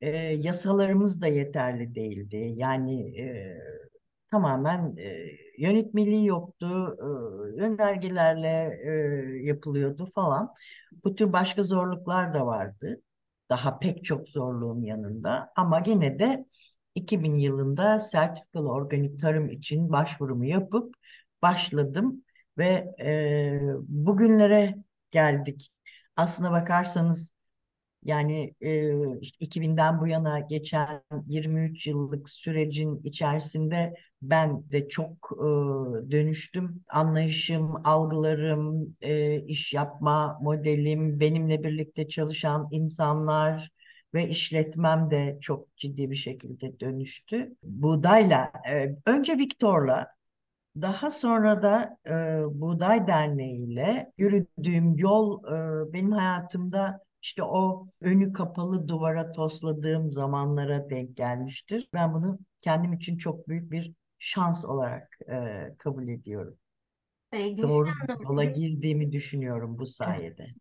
e, 0.00 0.10
yasalarımız 0.16 1.22
da 1.22 1.26
yeterli 1.26 1.94
değildi. 1.94 2.52
Yani 2.56 3.20
e, 3.20 3.58
tamamen 4.32 4.96
e, 4.98 5.18
yönetmeliği 5.58 6.26
yoktu, 6.26 6.96
e, 7.58 7.62
yönergelerle 7.62 8.48
e, 8.84 9.46
yapılıyordu 9.46 10.06
falan. 10.14 10.54
Bu 11.04 11.14
tür 11.14 11.32
başka 11.32 11.62
zorluklar 11.62 12.34
da 12.34 12.46
vardı. 12.46 13.02
Daha 13.50 13.78
pek 13.78 14.04
çok 14.04 14.28
zorluğun 14.28 14.82
yanında 14.82 15.52
ama 15.56 15.80
gene 15.80 16.18
de 16.18 16.46
2000 16.94 17.36
yılında 17.38 18.00
sertifikalı 18.00 18.68
organik 18.72 19.18
tarım 19.20 19.50
için 19.50 19.92
başvurumu 19.92 20.44
yapıp 20.44 20.94
başladım 21.42 22.24
ve 22.58 22.94
e, 23.00 23.60
bugünlere 23.88 24.74
geldik. 25.10 25.72
Aslına 26.16 26.52
bakarsanız 26.52 27.32
yani 28.04 28.54
e, 28.60 28.92
işte 29.20 29.44
2000'den 29.44 30.00
bu 30.00 30.06
yana 30.06 30.40
geçen 30.40 31.02
23 31.26 31.86
yıllık 31.86 32.30
sürecin 32.30 33.00
içerisinde 33.04 33.94
ben 34.22 34.70
de 34.72 34.88
çok 34.88 35.30
e, 35.32 35.44
dönüştüm. 36.10 36.84
Anlayışım, 36.88 37.86
algılarım, 37.86 38.94
e, 39.00 39.40
iş 39.40 39.72
yapma 39.72 40.38
modelim, 40.42 41.20
benimle 41.20 41.62
birlikte 41.62 42.08
çalışan 42.08 42.66
insanlar 42.70 43.70
ve 44.14 44.28
işletmem 44.28 45.10
de 45.10 45.38
çok 45.40 45.76
ciddi 45.76 46.10
bir 46.10 46.16
şekilde 46.16 46.80
dönüştü. 46.80 47.56
Buğdayla, 47.62 48.52
e, 48.70 48.96
önce 49.06 49.38
Viktor'la 49.38 50.06
daha 50.80 51.10
sonra 51.10 51.62
da 51.62 51.98
e, 52.06 52.12
Buğday 52.60 53.06
Derneği 53.06 53.72
ile 53.72 54.12
yürüdüğüm 54.18 54.96
yol 54.96 55.44
e, 55.44 55.92
benim 55.92 56.12
hayatımda 56.12 57.00
işte 57.22 57.42
o 57.42 57.88
önü 58.00 58.32
kapalı 58.32 58.88
duvara 58.88 59.32
tosladığım 59.32 60.12
zamanlara 60.12 60.90
denk 60.90 61.16
gelmiştir. 61.16 61.88
Ben 61.94 62.14
bunu 62.14 62.38
kendim 62.60 62.92
için 62.92 63.18
çok 63.18 63.48
büyük 63.48 63.70
bir 63.72 63.92
şans 64.18 64.64
olarak 64.64 65.18
e, 65.30 65.74
kabul 65.78 66.08
ediyorum. 66.08 66.58
E, 67.32 67.56
Doğru 67.62 67.88
bir 68.02 68.24
yola 68.24 68.44
girdiğimi 68.44 69.12
düşünüyorum 69.12 69.78
bu 69.78 69.86
sayede. 69.86 70.54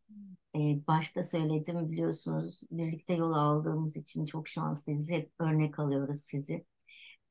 E, 0.56 0.60
başta 0.88 1.24
söyledim 1.24 1.92
biliyorsunuz 1.92 2.62
birlikte 2.72 3.14
yol 3.14 3.34
aldığımız 3.34 3.98
için 3.98 4.26
çok 4.26 4.48
şanslıyız. 4.48 5.10
Hep 5.12 5.32
örnek 5.40 5.80
alıyoruz 5.80 6.22
sizi. 6.22 6.66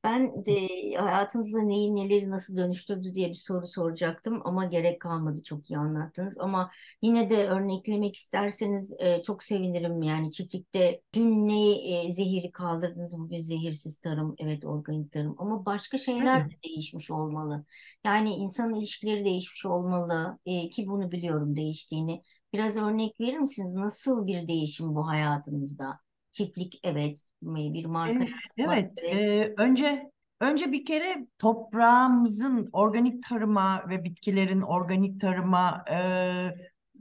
Ben 0.03 0.45
de 0.45 0.67
hayatınızda 0.97 1.61
neyi 1.61 1.95
neleri 1.95 2.29
nasıl 2.29 2.57
dönüştürdü 2.57 3.13
diye 3.13 3.29
bir 3.29 3.35
soru 3.35 3.67
soracaktım 3.67 4.41
ama 4.45 4.65
gerek 4.65 5.01
kalmadı 5.01 5.43
çok 5.43 5.69
iyi 5.71 5.77
anlattınız. 5.77 6.37
Ama 6.39 6.71
yine 7.01 7.29
de 7.29 7.47
örneklemek 7.47 8.15
isterseniz 8.15 8.95
e, 8.99 9.21
çok 9.21 9.43
sevinirim. 9.43 10.01
Yani 10.03 10.31
çiftlikte 10.31 11.01
dün 11.13 11.47
ne 11.47 11.71
e, 12.07 12.11
zehiri 12.13 12.51
kaldırdınız 12.51 13.19
bugün 13.19 13.39
zehirsiz 13.39 13.99
tarım, 13.99 14.35
evet 14.39 14.65
organik 14.65 15.11
tarım 15.11 15.35
ama 15.37 15.65
başka 15.65 15.97
şeyler 15.97 16.49
de 16.49 16.55
değişmiş 16.63 17.11
olmalı. 17.11 17.65
Yani 18.05 18.29
insan 18.35 18.75
ilişkileri 18.75 19.25
değişmiş 19.25 19.65
olmalı 19.65 20.39
e, 20.45 20.69
ki 20.69 20.87
bunu 20.87 21.11
biliyorum 21.11 21.55
değiştiğini. 21.55 22.21
Biraz 22.53 22.77
örnek 22.77 23.19
verir 23.19 23.37
misiniz? 23.37 23.73
Nasıl 23.75 24.27
bir 24.27 24.47
değişim 24.47 24.95
bu 24.95 25.07
hayatınızda? 25.07 25.99
Çiftlik 26.31 26.79
evet, 26.83 27.25
bir 27.41 27.85
marka 27.85 28.25
Evet, 28.57 28.91
evet. 28.97 29.15
e, 29.15 29.53
önce 29.57 30.11
önce 30.39 30.71
bir 30.71 30.85
kere 30.85 31.27
toprağımızın 31.39 32.69
organik 32.73 33.23
tarıma 33.23 33.89
ve 33.89 34.03
bitkilerin 34.03 34.61
organik 34.61 35.21
tarıma 35.21 35.85
e, 35.91 35.97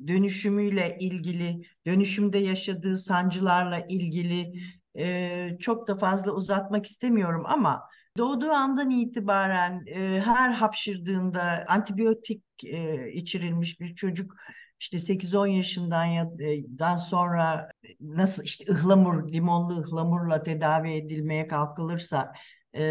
dönüşümüyle 0.07 0.97
ilgili, 1.01 1.63
dönüşümde 1.87 2.39
yaşadığı 2.39 2.99
sancılarla 2.99 3.81
ilgili 3.89 4.53
e, 4.99 5.57
çok 5.61 5.89
da 5.89 5.97
fazla 5.97 6.33
uzatmak 6.33 6.87
istemiyorum 6.87 7.43
ama 7.47 7.83
doğduğu 8.19 8.51
andan 8.51 8.91
itibaren 8.91 9.85
e, 9.87 10.21
her 10.21 10.51
hapşırdığında 10.51 11.65
antibiyotik 11.69 12.43
e, 12.65 13.13
içirilmiş 13.13 13.81
bir 13.81 13.95
çocuk 13.95 14.35
işte 14.81 14.99
8-10 14.99 15.47
yaşından 15.47 16.05
ya 16.05 16.31
e, 16.41 16.99
sonra 16.99 17.69
nasıl 18.01 18.45
işte 18.45 18.65
ıhlamur, 18.73 19.33
limonlu 19.33 19.79
ıhlamurla 19.81 20.43
tedavi 20.43 20.93
edilmeye 20.93 21.49
kalkılırsa 21.49 22.33
e, 22.75 22.83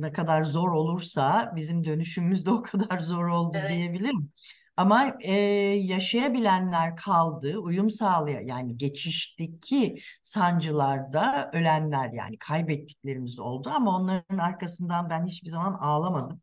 ne 0.00 0.12
kadar 0.12 0.44
zor 0.44 0.72
olursa 0.72 1.52
bizim 1.56 1.84
dönüşümümüz 1.84 2.46
de 2.46 2.50
o 2.50 2.62
kadar 2.62 3.00
zor 3.00 3.26
oldu 3.26 3.56
Evet. 3.60 3.70
diyebilirim. 3.70 4.30
Ama 4.76 5.16
e, 5.20 5.32
yaşayabilenler 5.82 6.96
kaldı, 6.96 7.58
uyum 7.58 7.90
sağlayan 7.90 8.40
yani 8.46 8.78
geçişteki 8.78 9.98
sancılarda 10.22 11.50
ölenler 11.52 12.12
yani 12.12 12.38
kaybettiklerimiz 12.38 13.38
oldu 13.38 13.70
ama 13.74 13.96
onların 13.96 14.38
arkasından 14.38 15.10
ben 15.10 15.26
hiçbir 15.26 15.50
zaman 15.50 15.72
ağlamadım. 15.80 16.40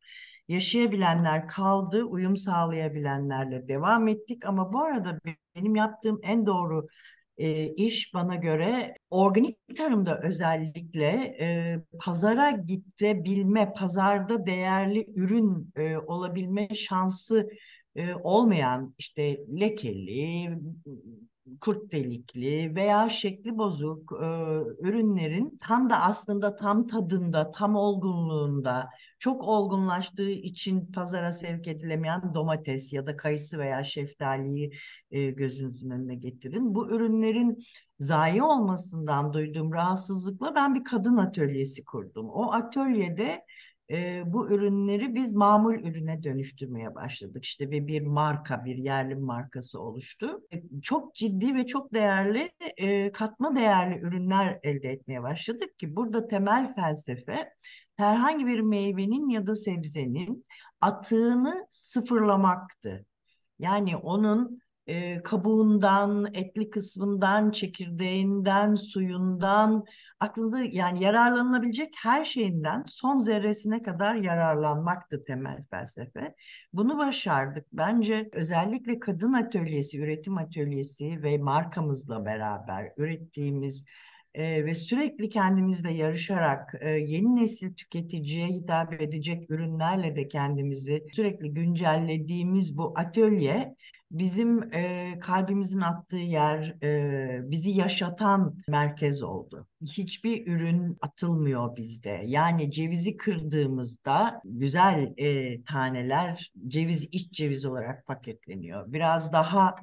Yaşayabilenler 0.49 1.47
kaldı, 1.47 2.03
uyum 2.03 2.37
sağlayabilenlerle 2.37 3.67
devam 3.67 4.07
ettik. 4.07 4.45
Ama 4.45 4.73
bu 4.73 4.81
arada 4.83 5.19
benim 5.55 5.75
yaptığım 5.75 6.19
en 6.23 6.45
doğru 6.45 6.87
e, 7.37 7.67
iş 7.75 8.13
bana 8.13 8.35
göre 8.35 8.95
organik 9.09 9.57
tarımda 9.77 10.19
özellikle 10.21 11.07
e, 11.39 11.77
pazara 11.99 12.51
gidebilme, 12.51 13.73
pazarda 13.73 14.45
değerli 14.45 15.05
ürün 15.15 15.73
e, 15.75 15.97
olabilme 15.97 16.69
şansı 16.75 17.49
e, 17.99 18.15
olmayan 18.23 18.95
işte 18.97 19.39
lekeli, 19.61 20.49
kurt 21.61 21.91
delikli 21.91 22.75
veya 22.75 23.09
şekli 23.09 23.57
bozuk 23.57 24.11
e, 24.21 24.25
ürünlerin 24.87 25.57
tam 25.61 25.89
da 25.89 26.01
aslında 26.01 26.55
tam 26.55 26.87
tadında, 26.87 27.51
tam 27.51 27.75
olgunluğunda, 27.75 28.89
çok 29.19 29.43
olgunlaştığı 29.43 30.29
için 30.31 30.91
pazara 30.91 31.33
sevk 31.33 31.67
edilemeyen 31.67 32.33
domates 32.33 32.93
ya 32.93 33.07
da 33.07 33.17
kayısı 33.17 33.59
veya 33.59 33.83
şeftaliyi 33.83 34.71
e, 35.11 35.31
gözünüzün 35.31 35.89
önüne 35.89 36.15
getirin. 36.15 36.75
Bu 36.75 36.89
ürünlerin 36.89 37.57
zayi 37.99 38.43
olmasından 38.43 39.33
duyduğum 39.33 39.73
rahatsızlıkla 39.73 40.55
ben 40.55 40.75
bir 40.75 40.83
kadın 40.83 41.17
atölyesi 41.17 41.85
kurdum. 41.85 42.29
O 42.29 42.51
atölyede 42.51 43.45
e, 43.91 44.23
bu 44.25 44.49
ürünleri 44.51 45.15
biz 45.15 45.33
mamul 45.33 45.73
ürüne 45.73 46.23
dönüştürmeye 46.23 46.95
başladık. 46.95 47.45
İşte 47.45 47.71
bir, 47.71 47.87
bir 47.87 48.01
marka, 48.01 48.65
bir 48.65 48.75
yerli 48.75 49.15
markası 49.15 49.81
oluştu. 49.81 50.41
E, 50.53 50.63
çok 50.81 51.15
ciddi 51.15 51.55
ve 51.55 51.67
çok 51.67 51.93
değerli, 51.93 52.51
e, 52.77 53.11
katma 53.11 53.55
değerli 53.55 53.99
ürünler 53.99 54.59
elde 54.63 54.89
etmeye 54.89 55.23
başladık 55.23 55.79
ki 55.79 55.95
burada 55.95 56.27
temel 56.27 56.75
felsefe 56.75 57.53
herhangi 57.95 58.45
bir 58.47 58.59
meyvenin 58.59 59.29
ya 59.29 59.47
da 59.47 59.55
sebzenin 59.55 60.45
atığını 60.81 61.67
sıfırlamaktı. 61.69 63.05
Yani 63.59 63.97
onun 63.97 64.61
e, 64.87 65.23
kabuğundan, 65.23 66.25
etli 66.33 66.69
kısmından, 66.69 67.51
çekirdeğinden, 67.51 68.75
suyundan, 68.75 69.85
aklınıza 70.19 70.59
yani 70.59 71.03
yararlanılabilecek 71.03 71.93
her 71.97 72.25
şeyinden 72.25 72.83
son 72.87 73.19
zerresine 73.19 73.81
kadar 73.83 74.15
yararlanmaktı 74.15 75.23
temel 75.23 75.63
felsefe. 75.71 76.35
Bunu 76.73 76.97
başardık. 76.97 77.65
Bence 77.73 78.29
özellikle 78.33 78.99
kadın 78.99 79.33
atölyesi, 79.33 79.99
üretim 79.99 80.37
atölyesi 80.37 81.23
ve 81.23 81.37
markamızla 81.37 82.25
beraber 82.25 82.91
ürettiğimiz 82.97 83.85
e, 84.33 84.65
ve 84.65 84.75
sürekli 84.75 85.29
kendimizle 85.29 85.93
yarışarak 85.93 86.75
e, 86.81 86.89
yeni 86.89 87.35
nesil 87.35 87.73
tüketiciye 87.73 88.47
hitap 88.47 89.01
edecek 89.01 89.51
ürünlerle 89.51 90.15
de 90.15 90.27
kendimizi 90.27 91.07
sürekli 91.11 91.53
güncellediğimiz 91.53 92.77
bu 92.77 92.93
atölye 92.95 93.75
bizim 94.11 94.73
e, 94.73 95.13
kalbimizin 95.21 95.79
attığı 95.81 96.15
yer, 96.15 96.75
e, 96.83 97.51
bizi 97.51 97.71
yaşatan 97.71 98.57
merkez 98.67 99.23
oldu. 99.23 99.67
Hiçbir 99.81 100.47
ürün 100.47 100.97
atılmıyor 101.01 101.75
bizde. 101.75 102.21
Yani 102.25 102.71
cevizi 102.71 103.17
kırdığımızda 103.17 104.41
güzel 104.45 105.13
e, 105.17 105.63
taneler 105.63 106.51
ceviz 106.67 107.09
iç 107.11 107.31
ceviz 107.31 107.65
olarak 107.65 108.05
paketleniyor. 108.05 108.93
Biraz 108.93 109.33
daha 109.33 109.75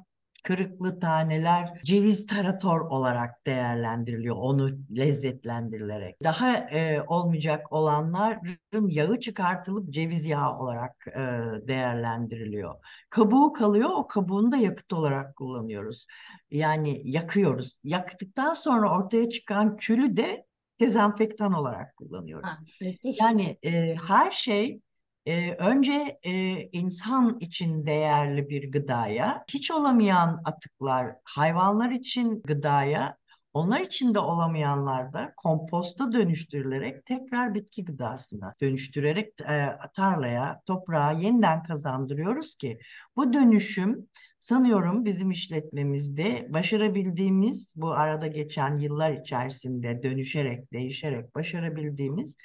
kırıklı 0.43 0.99
taneler 0.99 1.81
ceviz 1.85 2.25
tarator 2.25 2.81
olarak 2.81 3.45
değerlendiriliyor 3.47 4.35
onu 4.35 4.69
lezzetlendirilerek. 4.97 6.23
Daha 6.23 6.57
e, 6.57 7.01
olmayacak 7.07 7.73
olanların 7.73 8.87
yağı 8.89 9.19
çıkartılıp 9.19 9.89
ceviz 9.93 10.27
yağı 10.27 10.59
olarak 10.59 11.07
e, 11.07 11.21
değerlendiriliyor. 11.67 12.75
Kabuğu 13.09 13.53
kalıyor 13.53 13.89
o 13.93 14.07
kabuğunu 14.07 14.51
da 14.51 14.57
yakıt 14.57 14.93
olarak 14.93 15.35
kullanıyoruz. 15.35 16.05
Yani 16.51 17.01
yakıyoruz. 17.03 17.79
Yaktıktan 17.83 18.53
sonra 18.53 18.91
ortaya 18.91 19.29
çıkan 19.29 19.77
külü 19.77 20.17
de 20.17 20.45
dezenfektan 20.79 21.53
olarak 21.53 21.95
kullanıyoruz. 21.95 22.49
Ha, 22.49 22.57
müthiş. 22.81 23.21
Yani 23.21 23.57
e, 23.63 23.95
her 23.95 24.31
şey 24.31 24.81
ee, 25.27 25.55
önce 25.59 26.19
e, 26.23 26.31
insan 26.71 27.39
için 27.39 27.85
değerli 27.85 28.49
bir 28.49 28.71
gıdaya, 28.71 29.45
hiç 29.49 29.71
olamayan 29.71 30.41
atıklar 30.45 31.15
hayvanlar 31.23 31.91
için 31.91 32.41
gıdaya, 32.41 33.17
onlar 33.53 33.79
için 33.79 34.13
de 34.13 34.19
olamayanlar 34.19 35.13
da 35.13 35.33
komposta 35.37 36.11
dönüştürülerek 36.11 37.05
tekrar 37.05 37.53
bitki 37.53 37.85
gıdasına 37.85 38.51
dönüştürerek 38.61 39.41
e, 39.41 39.77
tarlaya, 39.95 40.61
toprağa 40.65 41.11
yeniden 41.11 41.63
kazandırıyoruz 41.63 42.55
ki 42.55 42.79
bu 43.15 43.33
dönüşüm 43.33 44.07
sanıyorum 44.39 45.05
bizim 45.05 45.31
işletmemizde 45.31 46.47
başarabildiğimiz 46.49 47.73
bu 47.75 47.91
arada 47.91 48.27
geçen 48.27 48.77
yıllar 48.77 49.11
içerisinde 49.11 50.03
dönüşerek, 50.03 50.73
değişerek 50.73 51.35
başarabildiğimiz 51.35 52.37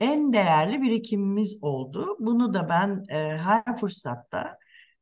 en 0.00 0.32
değerli 0.32 0.82
birikimimiz 0.82 1.58
oldu. 1.62 2.16
Bunu 2.20 2.54
da 2.54 2.68
ben 2.68 3.04
e, 3.08 3.36
her 3.36 3.78
fırsatta 3.80 4.58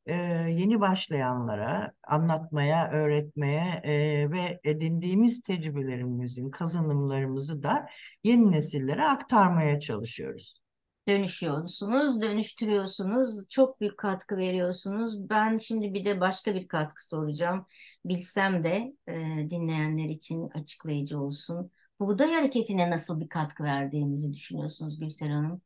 e, 0.06 0.14
yeni 0.50 0.80
başlayanlara 0.80 1.92
anlatmaya, 2.08 2.90
öğretmeye 2.90 3.80
e, 3.84 4.30
ve 4.30 4.60
edindiğimiz 4.64 5.42
tecrübelerimizin 5.42 6.50
kazanımlarımızı 6.50 7.62
da 7.62 7.86
yeni 8.24 8.52
nesillere 8.52 9.04
aktarmaya 9.04 9.80
çalışıyoruz. 9.80 10.60
Dönüşüyorsunuz, 11.08 12.22
dönüştürüyorsunuz, 12.22 13.48
çok 13.48 13.80
büyük 13.80 13.98
katkı 13.98 14.36
veriyorsunuz. 14.36 15.30
Ben 15.30 15.58
şimdi 15.58 15.94
bir 15.94 16.04
de 16.04 16.20
başka 16.20 16.54
bir 16.54 16.68
katkı 16.68 17.06
soracağım. 17.06 17.66
Bilsem 18.04 18.64
de 18.64 18.92
e, 19.06 19.14
dinleyenler 19.50 20.08
için 20.08 20.48
açıklayıcı 20.48 21.20
olsun. 21.20 21.70
Buğday 22.00 22.32
hareketine 22.32 22.90
nasıl 22.90 23.20
bir 23.20 23.28
katkı 23.28 23.64
verdiğinizi 23.64 24.32
düşünüyorsunuz 24.34 25.00
Gülsel 25.00 25.28
Hanım? 25.28 25.62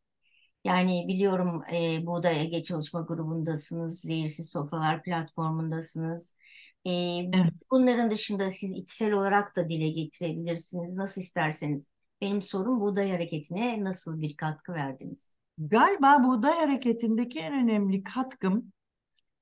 Yani 0.64 1.04
biliyorum 1.08 1.62
e, 1.72 2.06
Buğday 2.06 2.40
Ege 2.42 2.62
Çalışma 2.62 3.00
Grubu'ndasınız, 3.00 4.00
Zehirsiz 4.00 4.50
Sofralar 4.50 5.02
platformundasınız. 5.02 6.36
E, 6.84 6.90
Evet. 7.32 7.52
bunların 7.70 8.10
dışında 8.10 8.50
siz 8.50 8.72
içsel 8.72 9.12
olarak 9.12 9.56
da 9.56 9.68
dile 9.68 9.88
getirebilirsiniz, 9.90 10.94
nasıl 10.96 11.20
isterseniz. 11.20 11.88
Benim 12.20 12.42
sorum 12.42 12.80
Buğday 12.80 13.10
Hareketi'ne 13.10 13.84
nasıl 13.84 14.20
bir 14.20 14.36
katkı 14.36 14.72
verdiniz? 14.72 15.32
Galiba 15.58 16.24
buğday 16.24 16.54
hareketindeki 16.58 17.38
en 17.40 17.52
önemli 17.54 18.02
katkım 18.02 18.72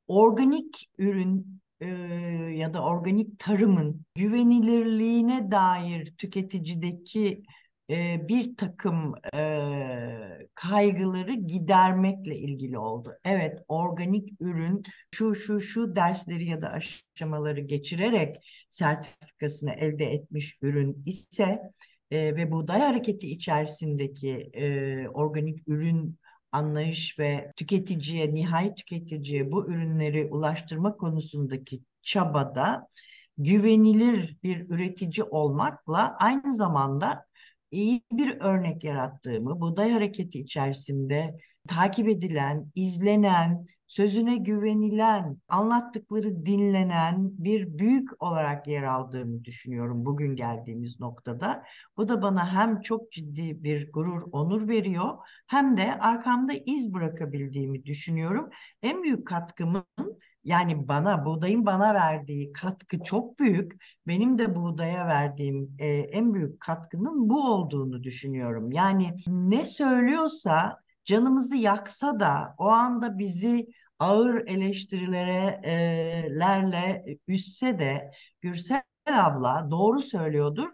organik 0.08 0.90
ürün 0.98 1.60
e, 1.80 1.86
ya 2.54 2.74
da 2.74 2.84
organik 2.84 3.38
tarımın 3.38 4.06
güvenilirliğine 4.14 5.50
dair 5.50 6.06
tüketicideki 6.18 7.42
e, 7.90 8.28
bir 8.28 8.56
takım 8.56 9.14
e, 9.34 10.48
kaygıları 10.54 11.34
gidermekle 11.34 12.36
ilgili 12.36 12.78
oldu. 12.78 13.14
Evet, 13.24 13.58
organik 13.68 14.28
ürün 14.40 14.82
şu 15.14 15.34
şu 15.34 15.60
şu 15.60 15.96
dersleri 15.96 16.44
ya 16.46 16.62
da 16.62 16.68
aşamaları 16.70 17.60
geçirerek 17.60 18.36
sertifikasını 18.70 19.72
elde 19.72 20.04
etmiş 20.04 20.58
ürün 20.62 21.02
ise 21.06 21.60
e, 22.10 22.36
ve 22.36 22.52
buğday 22.52 22.80
hareketi 22.80 23.30
içerisindeki 23.30 24.50
e, 24.54 25.08
organik 25.08 25.68
ürün 25.68 26.18
anlayış 26.52 27.18
ve 27.18 27.52
tüketiciye, 27.56 28.34
nihai 28.34 28.74
tüketiciye 28.74 29.52
bu 29.52 29.66
ürünleri 29.66 30.28
ulaştırma 30.30 30.96
konusundaki 30.96 31.80
çabada 32.02 32.88
güvenilir 33.38 34.36
bir 34.42 34.70
üretici 34.70 35.24
olmakla 35.24 36.16
aynı 36.18 36.54
zamanda 36.54 37.26
iyi 37.70 38.02
bir 38.12 38.40
örnek 38.40 38.84
yarattığımı, 38.84 39.60
buğday 39.60 39.90
hareketi 39.90 40.40
içerisinde 40.40 41.38
takip 41.68 42.08
edilen, 42.08 42.72
izlenen, 42.74 43.66
sözüne 43.86 44.36
güvenilen, 44.36 45.38
anlattıkları 45.48 46.46
dinlenen 46.46 47.30
bir 47.38 47.78
büyük 47.78 48.22
olarak 48.22 48.66
yer 48.66 48.82
aldığımı 48.82 49.44
düşünüyorum 49.44 50.04
bugün 50.04 50.36
geldiğimiz 50.36 51.00
noktada. 51.00 51.64
Bu 51.96 52.08
da 52.08 52.22
bana 52.22 52.52
hem 52.52 52.80
çok 52.80 53.12
ciddi 53.12 53.64
bir 53.64 53.92
gurur, 53.92 54.22
onur 54.32 54.68
veriyor 54.68 55.18
hem 55.46 55.76
de 55.76 55.98
arkamda 55.98 56.52
iz 56.66 56.94
bırakabildiğimi 56.94 57.84
düşünüyorum. 57.84 58.50
En 58.82 59.02
büyük 59.02 59.26
katkımın 59.26 59.84
yani 60.44 60.88
bana 60.88 61.24
buğdayın 61.24 61.66
bana 61.66 61.94
verdiği 61.94 62.52
katkı 62.52 63.02
çok 63.02 63.38
büyük. 63.38 63.72
Benim 64.06 64.38
de 64.38 64.54
buğdaya 64.56 65.06
verdiğim 65.06 65.76
e, 65.78 65.86
en 65.88 66.34
büyük 66.34 66.60
katkının 66.60 67.28
bu 67.28 67.52
olduğunu 67.52 68.02
düşünüyorum. 68.02 68.72
Yani 68.72 69.16
ne 69.26 69.66
söylüyorsa 69.66 70.80
canımızı 71.04 71.56
yaksa 71.56 72.20
da 72.20 72.54
o 72.58 72.68
anda 72.68 73.18
bizi 73.18 73.66
ağır 73.98 74.46
eleştirilere 74.46 75.60
e, 75.64 76.28
üsse 77.28 77.78
de 77.78 78.10
Gürsel 78.40 78.82
abla 79.06 79.68
doğru 79.70 80.00
söylüyordur. 80.02 80.68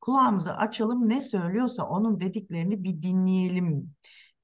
Kulağımızı 0.00 0.56
açalım 0.56 1.08
ne 1.08 1.20
söylüyorsa 1.22 1.84
onun 1.88 2.20
dediklerini 2.20 2.84
bir 2.84 3.02
dinleyelim 3.02 3.94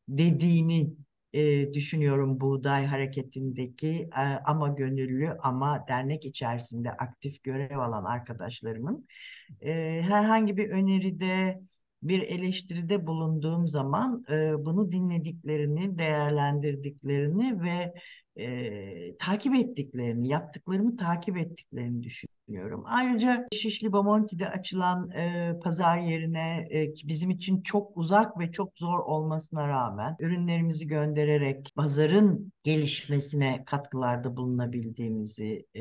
dediğini 0.09 0.95
e, 1.33 1.73
düşünüyorum 1.75 2.41
buğday 2.41 2.87
hareketindeki 2.87 4.09
e, 4.17 4.21
ama 4.45 4.69
gönüllü 4.69 5.31
ama 5.43 5.85
dernek 5.89 6.25
içerisinde 6.25 6.91
aktif 6.93 7.45
görev 7.45 7.79
alan 7.79 8.05
arkadaşlarımın 8.05 9.07
e, 9.61 10.03
herhangi 10.03 10.57
bir 10.57 10.71
öneride 10.71 11.61
bir 12.03 12.23
eleştiride 12.23 13.07
bulunduğum 13.07 13.69
zaman 13.69 14.25
e, 14.31 14.65
bunu 14.65 14.93
dinlediklerini, 14.93 15.99
değerlendirdiklerini 15.99 17.63
ve 17.63 17.93
e, 18.39 19.17
takip 19.19 19.55
ettiklerini, 19.55 20.29
yaptıklarımı 20.29 20.97
takip 20.97 21.37
ettiklerini 21.37 22.03
düşünüyorum. 22.03 22.83
Ayrıca 22.87 23.49
Şişli 23.53 23.93
Bomonti'de 23.93 24.49
açılan 24.49 25.11
e, 25.11 25.53
pazar 25.63 25.99
yerine 25.99 26.69
e, 26.73 26.93
bizim 27.09 27.31
için 27.31 27.63
çok 27.63 27.97
uzak 27.97 28.39
ve 28.39 28.53
çok 28.53 28.79
zor 28.79 28.99
olmasına 28.99 29.69
rağmen 29.69 30.17
ürünlerimizi 30.21 30.87
göndererek 30.87 31.73
pazarın 31.77 32.53
gelişmesine 32.65 33.65
katkılarda 33.67 34.37
bulunabildiğimizi 34.37 35.67
e, 35.77 35.81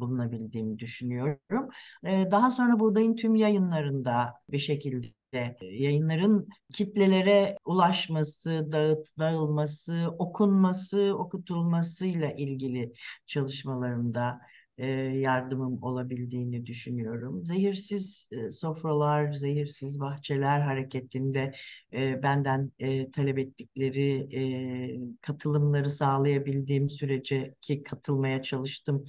bulunabildiğimi 0.00 0.78
düşünüyorum. 0.78 1.68
E, 2.04 2.30
daha 2.30 2.50
sonra 2.50 2.80
buradayım 2.80 3.16
tüm 3.16 3.34
yayınlarında 3.34 4.34
bir 4.50 4.58
şekilde 4.58 5.17
yayınların 5.62 6.48
kitlelere 6.72 7.56
ulaşması, 7.64 8.72
dağıt, 8.72 9.18
dağılması, 9.18 10.14
okunması, 10.18 11.14
okutulmasıyla 11.18 12.30
ilgili 12.32 12.92
çalışmalarımda 13.26 14.40
e, 14.78 14.86
yardımım 14.96 15.82
olabildiğini 15.82 16.66
düşünüyorum. 16.66 17.44
Zehirsiz 17.44 18.28
e, 18.32 18.50
sofralar, 18.50 19.32
zehirsiz 19.32 20.00
bahçeler 20.00 20.60
hareketinde 20.60 21.52
e, 21.92 22.22
benden 22.22 22.72
e, 22.78 23.10
talep 23.10 23.38
ettikleri 23.38 24.28
e, 24.36 25.18
katılımları 25.20 25.90
sağlayabildiğim 25.90 26.90
sürece 26.90 27.54
ki 27.60 27.82
katılmaya 27.82 28.42
çalıştım 28.42 29.04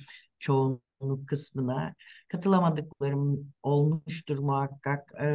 çoğunluk 1.00 1.28
kısmına 1.30 1.96
katılamadıklarım 2.28 3.54
olmuştur 3.64 4.40
muhakkak. 4.40 5.14
Ee, 5.22 5.26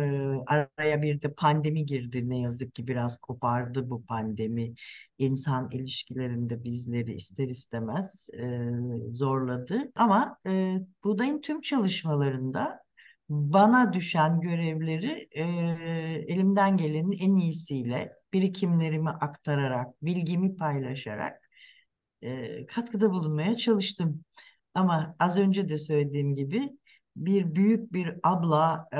araya 0.46 1.02
bir 1.02 1.22
de 1.22 1.32
pandemi 1.34 1.86
girdi 1.86 2.28
ne 2.28 2.38
yazık 2.40 2.74
ki 2.74 2.86
biraz 2.86 3.18
kopardı 3.18 3.90
bu 3.90 4.04
pandemi. 4.06 4.74
insan 5.18 5.70
ilişkilerinde 5.70 6.64
bizleri 6.64 7.14
ister 7.14 7.48
istemez 7.48 8.30
e, 8.38 8.70
zorladı. 9.10 9.92
Ama 9.94 10.38
e, 10.46 10.78
buğdayın 11.04 11.40
tüm 11.40 11.60
çalışmalarında 11.60 12.80
bana 13.28 13.92
düşen 13.92 14.40
görevleri 14.40 15.28
e, 15.30 15.42
elimden 16.28 16.76
gelenin 16.76 17.12
en 17.12 17.36
iyisiyle 17.36 18.12
birikimlerimi 18.32 19.10
aktararak, 19.10 20.02
bilgimi 20.02 20.56
paylaşarak 20.56 21.48
e, 22.22 22.66
katkıda 22.66 23.10
bulunmaya 23.10 23.56
çalıştım. 23.56 24.24
Ama 24.74 25.16
az 25.18 25.38
önce 25.38 25.68
de 25.68 25.78
söylediğim 25.78 26.34
gibi 26.34 26.70
bir 27.16 27.54
büyük 27.54 27.92
bir 27.92 28.14
abla 28.22 28.88
e, 28.92 28.98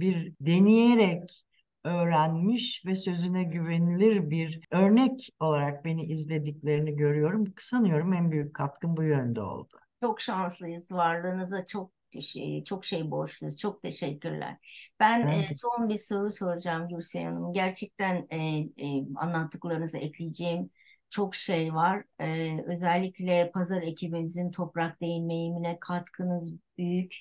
bir 0.00 0.34
deneyerek 0.40 1.44
öğrenmiş 1.84 2.82
ve 2.86 2.96
sözüne 2.96 3.44
güvenilir 3.44 4.30
bir 4.30 4.60
örnek 4.70 5.28
olarak 5.40 5.84
beni 5.84 6.04
izlediklerini 6.04 6.96
görüyorum. 6.96 7.54
Sanıyorum 7.58 8.12
en 8.12 8.32
büyük 8.32 8.54
katkım 8.54 8.96
bu 8.96 9.02
yönde 9.02 9.42
oldu. 9.42 9.78
Çok 10.02 10.20
şanslıyız. 10.20 10.92
Varlığınıza 10.92 11.66
çok 11.66 11.90
şey, 12.20 12.64
çok 12.64 12.84
şey 12.84 13.10
borçluyuz. 13.10 13.58
Çok 13.58 13.82
teşekkürler. 13.82 14.56
Ben 15.00 15.26
e, 15.26 15.54
son 15.54 15.88
bir 15.88 15.98
soru 15.98 16.30
soracağım 16.30 16.88
Gülsey 16.88 17.24
Hanım. 17.24 17.52
Gerçekten 17.52 18.26
e, 18.30 18.58
e, 18.58 19.04
anlattıklarınızı 19.16 19.98
ekleyeceğim 19.98 20.70
çok 21.10 21.34
şey 21.34 21.74
var. 21.74 22.04
Ee, 22.20 22.64
özellikle 22.66 23.50
pazar 23.54 23.82
ekibimizin 23.82 24.50
toprak 24.50 25.00
değinmeyimine 25.00 25.78
katkınız 25.80 26.56
büyük. 26.78 27.16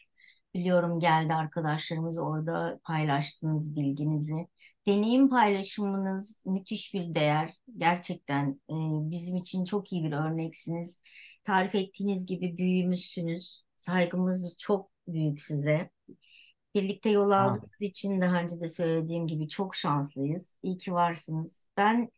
Biliyorum 0.53 0.99
geldi 0.99 1.33
arkadaşlarımız 1.33 2.17
orada 2.19 2.79
paylaştığınız 2.83 3.75
bilginizi. 3.75 4.47
Deneyim 4.87 5.29
paylaşımınız 5.29 6.43
müthiş 6.45 6.93
bir 6.93 7.15
değer. 7.15 7.53
Gerçekten 7.77 8.61
e, 8.69 8.75
bizim 9.11 9.37
için 9.37 9.65
çok 9.65 9.93
iyi 9.93 10.03
bir 10.03 10.11
örneksiniz. 10.11 11.01
Tarif 11.43 11.75
ettiğiniz 11.75 12.25
gibi 12.25 12.57
büyüğümüzsünüz. 12.57 13.63
Saygımız 13.75 14.55
çok 14.59 14.91
büyük 15.07 15.41
size. 15.41 15.89
Birlikte 16.75 17.09
yol 17.09 17.31
aldığınız 17.31 17.81
için 17.81 18.21
daha 18.21 18.41
önce 18.43 18.59
de 18.59 18.67
söylediğim 18.69 19.27
gibi 19.27 19.49
çok 19.49 19.75
şanslıyız. 19.75 20.57
İyi 20.63 20.77
ki 20.77 20.93
varsınız. 20.93 21.67
Ben 21.77 22.09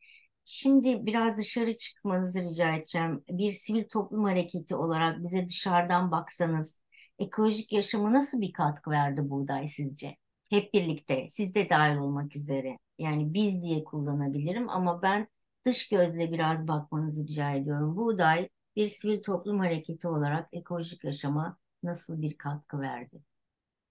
Şimdi 0.45 1.05
biraz 1.05 1.37
dışarı 1.37 1.77
çıkmanızı 1.77 2.41
rica 2.41 2.75
edeceğim. 2.75 3.23
Bir 3.29 3.53
sivil 3.53 3.83
toplum 3.83 4.23
hareketi 4.23 4.75
olarak 4.75 5.23
bize 5.23 5.47
dışarıdan 5.49 6.11
baksanız 6.11 6.79
ekolojik 7.19 7.73
yaşama 7.73 8.13
nasıl 8.13 8.41
bir 8.41 8.53
katkı 8.53 8.89
verdi 8.91 9.29
buğday 9.29 9.67
sizce? 9.67 10.17
Hep 10.49 10.73
birlikte, 10.73 11.27
siz 11.31 11.55
de 11.55 11.69
dahil 11.69 11.97
olmak 11.97 12.35
üzere. 12.35 12.77
Yani 12.97 13.33
biz 13.33 13.63
diye 13.63 13.83
kullanabilirim 13.83 14.69
ama 14.69 15.01
ben 15.01 15.27
dış 15.65 15.89
gözle 15.89 16.31
biraz 16.31 16.67
bakmanızı 16.67 17.23
rica 17.23 17.51
ediyorum. 17.51 17.97
Buğday 17.97 18.49
bir 18.75 18.87
sivil 18.87 19.23
toplum 19.23 19.59
hareketi 19.59 20.07
olarak 20.07 20.49
ekolojik 20.53 21.03
yaşama 21.03 21.57
nasıl 21.83 22.21
bir 22.21 22.37
katkı 22.37 22.79
verdi? 22.79 23.21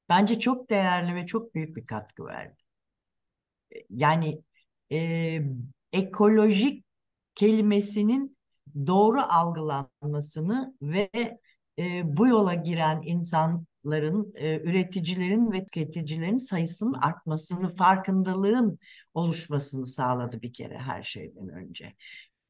Bence 0.08 0.40
çok 0.40 0.70
değerli 0.70 1.14
ve 1.14 1.26
çok 1.26 1.54
büyük 1.54 1.76
bir 1.76 1.86
katkı 1.86 2.24
verdi. 2.26 2.56
Yani 3.90 4.42
e, 4.92 5.42
ekolojik 5.92 6.84
kelimesinin 7.34 8.36
doğru 8.86 9.20
algılanmasını 9.20 10.74
ve 10.82 11.10
e, 11.78 12.16
bu 12.16 12.26
yola 12.26 12.54
giren 12.54 13.00
insanların, 13.04 14.32
e, 14.34 14.60
üreticilerin 14.60 15.52
ve 15.52 15.64
tüketicilerin 15.64 16.38
sayısının 16.38 16.92
artmasını, 16.92 17.76
farkındalığın 17.76 18.78
oluşmasını 19.14 19.86
sağladı 19.86 20.42
bir 20.42 20.52
kere 20.52 20.78
her 20.78 21.02
şeyden 21.02 21.48
önce. 21.48 21.94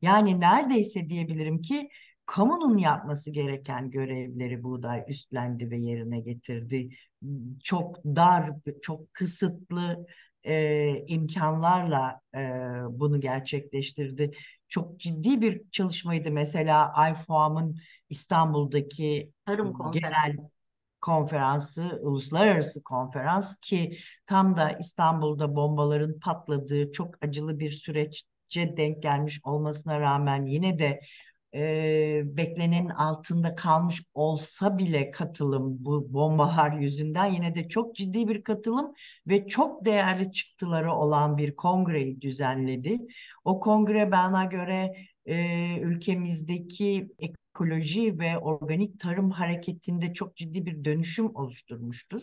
Yani 0.03 0.41
neredeyse 0.41 1.09
diyebilirim 1.09 1.63
ki 1.63 1.89
kamunun 2.27 2.77
yapması 2.77 3.31
gereken 3.31 3.91
görevleri 3.91 4.63
buğday 4.63 5.05
üstlendi 5.09 5.71
ve 5.71 5.79
yerine 5.79 6.21
getirdi. 6.21 6.89
Çok 7.65 8.05
dar, 8.05 8.51
çok 8.83 9.15
kısıtlı 9.15 10.07
e, 10.45 11.05
imkanlarla 11.07 12.21
e, 12.35 12.41
bunu 12.91 13.21
gerçekleştirdi. 13.21 14.31
Çok 14.69 15.01
ciddi 15.01 15.41
bir 15.41 15.63
çalışmaydı 15.71 16.31
mesela 16.31 16.93
IFOAM'ın 17.13 17.77
İstanbul'daki 18.09 19.33
Tarım 19.47 19.75
genel 19.93 20.37
konferansı, 21.01 21.99
uluslararası 22.03 22.83
konferans 22.83 23.61
ki 23.61 23.99
tam 24.27 24.57
da 24.57 24.71
İstanbul'da 24.71 25.57
bombaların 25.57 26.19
patladığı 26.21 26.93
çok 26.93 27.25
acılı 27.25 27.59
bir 27.59 27.71
süreçce 27.71 28.77
denk 28.77 29.03
gelmiş 29.03 29.41
olmasına 29.45 30.01
rağmen 30.01 30.47
yine 30.47 30.79
de 30.79 31.01
e, 31.55 32.23
beklenenin 32.25 32.89
altında 32.89 33.55
kalmış 33.55 34.03
olsa 34.15 34.79
bile 34.79 35.11
katılım 35.11 35.85
bu 35.85 36.13
bombalar 36.13 36.73
yüzünden 36.73 37.27
yine 37.27 37.55
de 37.55 37.69
çok 37.69 37.97
ciddi 37.97 38.29
bir 38.29 38.43
katılım 38.43 38.95
ve 39.27 39.47
çok 39.47 39.85
değerli 39.85 40.33
çıktıları 40.33 40.93
olan 40.93 41.39
bir 41.39 41.57
kongreyi 41.57 42.21
düzenledi. 42.21 42.99
O 43.45 43.61
kongre 43.61 44.13
bana 44.13 44.45
göre 44.45 44.95
e, 45.27 45.77
ülkemizdeki 45.81 47.13
ekoloji 47.19 48.19
ve 48.19 48.39
organik 48.39 49.01
tarım 49.01 49.31
hareketinde 49.31 50.13
çok 50.15 50.37
ciddi 50.37 50.67
bir 50.67 50.85
dönüşüm 50.85 51.37
oluşturmuştur. 51.37 52.23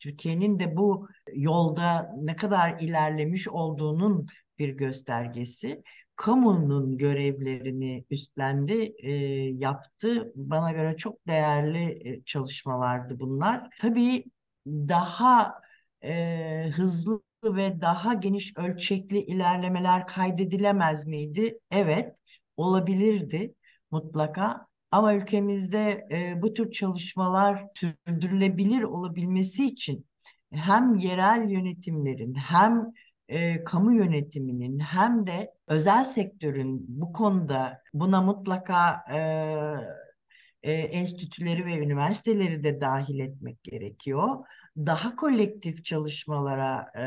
Türkiye'nin 0.00 0.58
de 0.58 0.76
bu 0.76 1.08
yolda 1.34 2.14
ne 2.22 2.36
kadar 2.36 2.80
ilerlemiş 2.80 3.48
olduğunun 3.48 4.26
bir 4.58 4.68
göstergesi 4.68 5.82
kamunun 6.18 6.98
görevlerini 6.98 8.04
üstlendi, 8.10 8.94
e, 8.98 9.12
yaptı. 9.58 10.32
Bana 10.36 10.72
göre 10.72 10.96
çok 10.96 11.26
değerli 11.28 12.10
e, 12.10 12.24
çalışmalardı 12.24 13.20
bunlar. 13.20 13.70
Tabii 13.80 14.24
daha 14.66 15.54
e, 16.04 16.70
hızlı 16.76 17.22
ve 17.44 17.80
daha 17.80 18.14
geniş 18.14 18.56
ölçekli 18.56 19.18
ilerlemeler 19.20 20.06
kaydedilemez 20.06 21.06
miydi? 21.06 21.58
Evet, 21.70 22.16
olabilirdi 22.56 23.54
mutlaka. 23.90 24.66
Ama 24.90 25.14
ülkemizde 25.14 26.08
e, 26.12 26.42
bu 26.42 26.54
tür 26.54 26.72
çalışmalar 26.72 27.64
sürdürülebilir 27.74 28.82
olabilmesi 28.82 29.66
için 29.66 30.06
hem 30.52 30.94
yerel 30.94 31.50
yönetimlerin 31.50 32.34
hem 32.34 32.92
e, 33.28 33.64
kamu 33.64 33.92
yönetiminin 33.92 34.78
hem 34.78 35.26
de 35.26 35.54
özel 35.66 36.04
sektörün 36.04 36.84
bu 36.88 37.12
konuda 37.12 37.82
buna 37.94 38.22
mutlaka 38.22 39.04
e, 39.10 39.18
e, 40.62 40.72
enstitüleri 40.72 41.66
ve 41.66 41.78
üniversiteleri 41.78 42.64
de 42.64 42.80
dahil 42.80 43.18
etmek 43.18 43.62
gerekiyor. 43.64 44.36
Daha 44.76 45.16
kolektif 45.16 45.84
çalışmalara 45.84 46.92
e, 46.96 47.02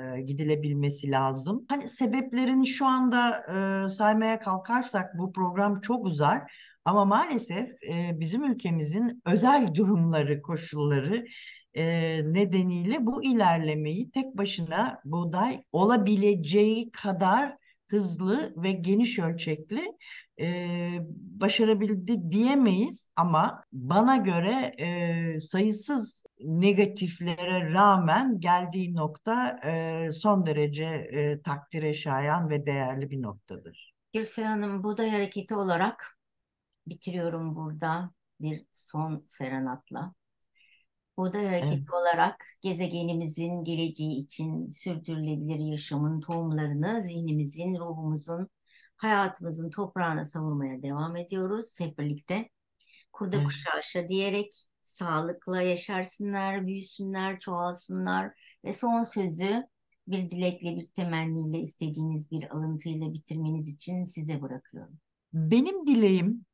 e, 0.00 0.20
gidilebilmesi 0.20 1.10
lazım. 1.10 1.64
Hani 1.68 1.88
sebeplerini 1.88 2.66
şu 2.66 2.86
anda 2.86 3.42
e, 3.86 3.90
saymaya 3.90 4.40
kalkarsak 4.40 5.18
bu 5.18 5.32
program 5.32 5.80
çok 5.80 6.06
uzar. 6.06 6.52
Ama 6.84 7.04
maalesef 7.04 7.68
e, 7.82 8.20
bizim 8.20 8.44
ülkemizin 8.44 9.22
özel 9.26 9.74
durumları, 9.74 10.42
koşulları 10.42 11.24
e, 11.74 11.84
nedeniyle 12.24 13.06
bu 13.06 13.24
ilerlemeyi 13.24 14.10
tek 14.10 14.38
başına 14.38 15.00
buğday 15.04 15.64
olabileceği 15.72 16.90
kadar 16.90 17.56
hızlı 17.88 18.54
ve 18.56 18.72
geniş 18.72 19.18
ölçekli 19.18 19.82
e, 20.40 20.68
başarabildi 21.10 22.30
diyemeyiz 22.30 23.08
ama 23.16 23.64
bana 23.72 24.16
göre 24.16 24.72
e, 24.78 25.40
sayısız 25.40 26.24
negatiflere 26.40 27.72
rağmen 27.72 28.40
geldiği 28.40 28.94
nokta 28.94 29.60
e, 29.64 30.12
son 30.12 30.46
derece 30.46 30.84
e, 30.84 31.42
takdire 31.42 31.94
şayan 31.94 32.50
ve 32.50 32.66
değerli 32.66 33.10
bir 33.10 33.22
noktadır. 33.22 33.94
Gürsel 34.12 34.44
Hanım, 34.44 34.84
Buğday 34.84 35.10
Hareketi 35.10 35.54
olarak 35.54 36.18
bitiriyorum 36.86 37.56
burada 37.56 38.10
bir 38.40 38.66
son 38.72 39.24
serenatla. 39.26 40.14
Buğday 41.18 41.46
Hareketi 41.46 41.82
Evet. 41.82 41.88
olarak 41.92 42.44
gezegenimizin 42.60 43.64
geleceği 43.64 44.16
için 44.16 44.70
sürdürülebilir 44.70 45.58
yaşamın 45.70 46.20
tohumlarını 46.20 47.02
zihnimizin, 47.02 47.74
ruhumuzun, 47.74 48.48
hayatımızın 48.96 49.70
toprağına 49.70 50.24
savurmaya 50.24 50.82
devam 50.82 51.16
ediyoruz 51.16 51.80
hep 51.80 51.98
birlikte. 51.98 52.48
Kurda 53.12 53.36
Evet. 53.36 53.44
kuşa 53.44 53.70
aşağı 53.78 54.08
diyerek 54.08 54.54
sağlıkla 54.82 55.62
yaşarsınlar, 55.62 56.66
büyüsünler, 56.66 57.40
çoğalsınlar 57.40 58.32
ve 58.64 58.72
son 58.72 59.02
sözü 59.02 59.64
bir 60.08 60.30
dilekle, 60.30 60.76
bir 60.76 60.86
temenniyle, 60.86 61.60
istediğiniz 61.60 62.30
bir 62.30 62.50
alıntıyla 62.56 63.12
bitirmeniz 63.12 63.68
için 63.68 64.04
size 64.04 64.42
bırakıyorum. 64.42 64.98
Benim 65.32 65.86
dileğim 65.86 66.46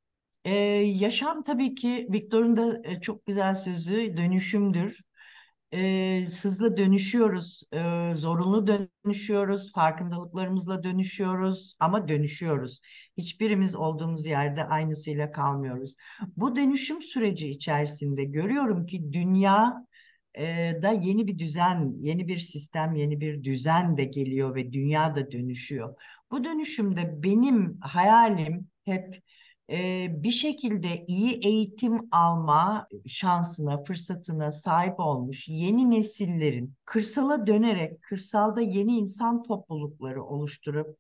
Ee, 0.45 0.53
yaşam 0.97 1.45
tabii 1.45 1.75
ki 1.75 2.09
Victor'un 2.13 2.57
da 2.57 3.01
çok 3.01 3.27
güzel 3.27 3.55
sözü 3.55 4.17
dönüşümdür. 4.17 5.01
Ee, 5.75 6.29
hızla 6.43 6.77
dönüşüyoruz, 6.77 7.63
ee, 7.75 8.13
zorunlu 8.17 8.67
dönüşüyoruz, 8.67 9.73
farkındalıklarımızla 9.73 10.83
dönüşüyoruz 10.83 11.75
ama 11.81 12.09
dönüşüyoruz. 12.09 12.81
Hiçbirimiz 13.17 13.75
olduğumuz 13.77 14.27
yerde 14.27 14.65
aynısıyla 14.65 15.33
kalmıyoruz. 15.33 15.95
Bu 16.37 16.57
dönüşüm 16.57 17.03
süreci 17.03 17.49
içerisinde 17.49 18.25
görüyorum 18.25 18.87
ki 18.87 19.13
dünya 19.13 19.87
da 20.83 20.91
yeni 20.93 21.27
bir 21.27 21.39
düzen, 21.39 21.95
yeni 22.01 22.29
bir 22.29 22.39
sistem, 22.39 22.95
yeni 22.95 23.21
bir 23.21 23.45
düzen 23.45 23.97
de 23.97 24.05
geliyor 24.05 24.55
ve 24.55 24.73
dünya 24.73 25.15
da 25.17 25.33
dönüşüyor. 25.33 25.95
Bu 26.31 26.45
dönüşümde 26.45 27.23
benim 27.23 27.81
hayalim 27.81 28.69
hep 28.85 29.23
bir 30.23 30.31
şekilde 30.31 31.05
iyi 31.07 31.41
eğitim 31.45 32.09
alma 32.13 32.89
şansına, 33.07 33.85
fırsatına 33.85 34.53
sahip 34.53 35.01
olmuş 35.01 35.49
yeni 35.49 35.91
nesillerin 35.91 36.75
kırsala 36.85 37.47
dönerek 37.47 38.03
kırsalda 38.03 38.61
yeni 38.61 38.99
insan 38.99 39.43
toplulukları 39.43 40.25
oluşturup 40.25 40.97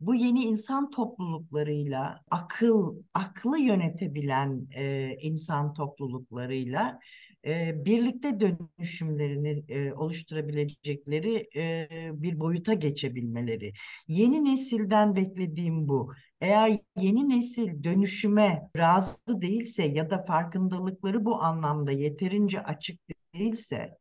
bu 0.00 0.14
yeni 0.14 0.44
insan 0.44 0.90
topluluklarıyla 0.90 2.20
akıl, 2.30 2.96
aklı 3.14 3.58
yönetebilen 3.58 4.66
e, 4.74 5.16
insan 5.20 5.74
topluluklarıyla 5.74 7.00
e, 7.46 7.84
birlikte 7.84 8.40
dönüşümlerini 8.40 9.64
e, 9.68 9.92
oluşturabilecekleri 9.92 11.48
e, 11.56 11.88
bir 12.12 12.40
boyuta 12.40 12.74
geçebilmeleri. 12.74 13.72
Yeni 14.08 14.44
nesilden 14.44 15.16
beklediğim 15.16 15.88
bu. 15.88 16.12
Eğer 16.40 16.78
yeni 16.96 17.28
nesil 17.28 17.84
dönüşüme 17.84 18.70
razı 18.76 19.42
değilse 19.42 19.82
ya 19.82 20.10
da 20.10 20.22
farkındalıkları 20.24 21.24
bu 21.24 21.42
anlamda 21.42 21.92
yeterince 21.92 22.62
açık 22.62 23.00
değilse 23.34 23.98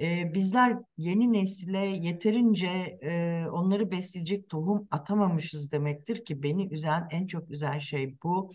e, 0.00 0.34
bizler 0.34 0.76
yeni 0.98 1.32
nesile 1.32 1.78
yeterince 1.78 2.98
e, 3.02 3.44
onları 3.52 3.90
besleyecek 3.90 4.48
tohum 4.48 4.88
atamamışız 4.90 5.72
demektir 5.72 6.24
ki 6.24 6.42
beni 6.42 6.68
üzen 6.68 7.08
en 7.10 7.26
çok 7.26 7.50
üzen 7.50 7.78
şey 7.78 8.16
bu. 8.22 8.50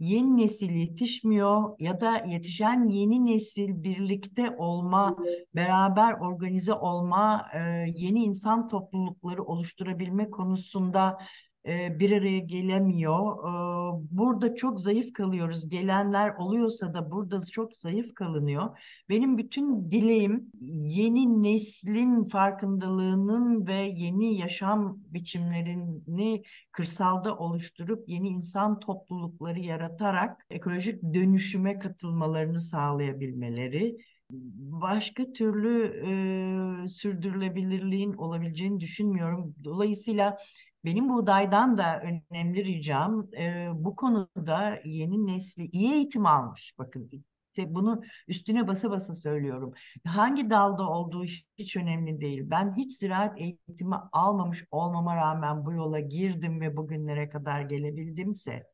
Yeni 0.00 0.36
nesil 0.36 0.70
yetişmiyor 0.70 1.76
ya 1.78 2.00
da 2.00 2.24
yetişen 2.26 2.88
yeni 2.88 3.26
nesil 3.26 3.82
birlikte 3.82 4.50
olma, 4.58 5.16
beraber 5.54 6.12
organize 6.12 6.72
olma, 6.72 7.48
e, 7.54 7.58
yeni 7.96 8.24
insan 8.24 8.68
toplulukları 8.68 9.44
oluşturabilme 9.44 10.30
konusunda 10.30 11.18
bir 11.66 12.12
araya 12.12 12.38
gelemiyor. 12.38 13.38
E, 13.38 14.08
burada 14.10 14.54
çok 14.54 14.80
zayıf 14.80 15.12
kalıyoruz. 15.12 15.68
Gelenler 15.68 16.34
oluyorsa 16.34 16.94
da 16.94 17.10
burada 17.10 17.40
çok 17.52 17.76
zayıf 17.76 18.14
kalınıyor. 18.14 18.78
Benim 19.08 19.38
bütün 19.38 19.90
dileğim 19.90 20.50
yeni 20.80 21.42
neslin 21.42 22.24
farkındalığının 22.28 23.66
ve 23.66 23.92
yeni 23.96 24.36
yaşam 24.36 24.98
biçimlerini 25.10 26.42
kırsalda 26.72 27.36
oluşturup 27.36 28.08
yeni 28.08 28.28
insan 28.28 28.80
toplulukları 28.80 29.60
yaratarak 29.60 30.46
ekolojik 30.50 31.02
dönüşüme 31.02 31.78
katılmalarını 31.78 32.60
sağlayabilmeleri 32.60 33.96
başka 34.80 35.32
türlü 35.32 36.02
e, 36.84 36.88
sürdürülebilirliğin 36.88 38.12
olabileceğini 38.12 38.80
düşünmüyorum. 38.80 39.54
Dolayısıyla 39.64 40.38
benim 40.84 41.08
buğdaydan 41.08 41.78
da 41.78 42.02
önemli 42.30 42.64
ricam 42.64 43.28
e, 43.38 43.68
bu 43.74 43.96
konuda 43.96 44.80
yeni 44.84 45.26
nesli 45.26 45.66
iyi 45.66 45.92
eğitim 45.92 46.26
almış. 46.26 46.74
Bakın 46.78 47.10
bunu 47.66 48.02
üstüne 48.28 48.68
basa 48.68 48.90
basa 48.90 49.14
söylüyorum. 49.14 49.72
Hangi 50.06 50.50
dalda 50.50 50.88
olduğu 50.88 51.24
hiç 51.58 51.76
önemli 51.76 52.20
değil. 52.20 52.42
Ben 52.44 52.74
hiç 52.76 52.98
ziraat 52.98 53.40
eğitimi 53.40 53.96
almamış 54.12 54.64
olmama 54.70 55.16
rağmen 55.16 55.66
bu 55.66 55.72
yola 55.72 56.00
girdim 56.00 56.60
ve 56.60 56.76
bugünlere 56.76 57.28
kadar 57.28 57.60
gelebildimse 57.60 58.64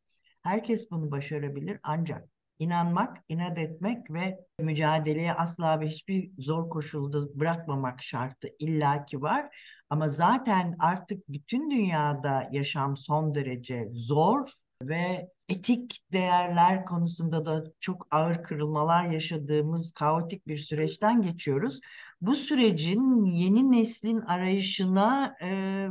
herkes 0.42 0.90
bunu 0.90 1.10
başarabilir 1.10 1.80
ancak 1.82 2.28
inanmak, 2.58 3.18
inat 3.28 3.58
etmek 3.58 4.10
ve 4.10 4.38
mücadeleye 4.60 5.34
asla 5.34 5.80
ve 5.80 5.88
hiçbir 5.88 6.30
zor 6.38 6.70
koşulda 6.70 7.40
bırakmamak 7.40 8.02
şartı 8.02 8.48
illaki 8.58 9.22
var. 9.22 9.56
Ama 9.90 10.08
zaten 10.08 10.76
artık 10.78 11.28
bütün 11.28 11.70
dünyada 11.70 12.48
yaşam 12.52 12.96
son 12.96 13.34
derece 13.34 13.88
zor 13.92 14.48
ve 14.82 15.28
etik 15.48 16.00
değerler 16.12 16.84
konusunda 16.84 17.44
da 17.46 17.64
çok 17.80 18.06
ağır 18.10 18.42
kırılmalar 18.42 19.10
yaşadığımız 19.10 19.92
kaotik 19.92 20.46
bir 20.46 20.58
süreçten 20.58 21.22
geçiyoruz. 21.22 21.80
Bu 22.26 22.36
sürecin 22.36 23.24
yeni 23.24 23.72
neslin 23.72 24.20
arayışına 24.20 25.36
e, 25.42 25.88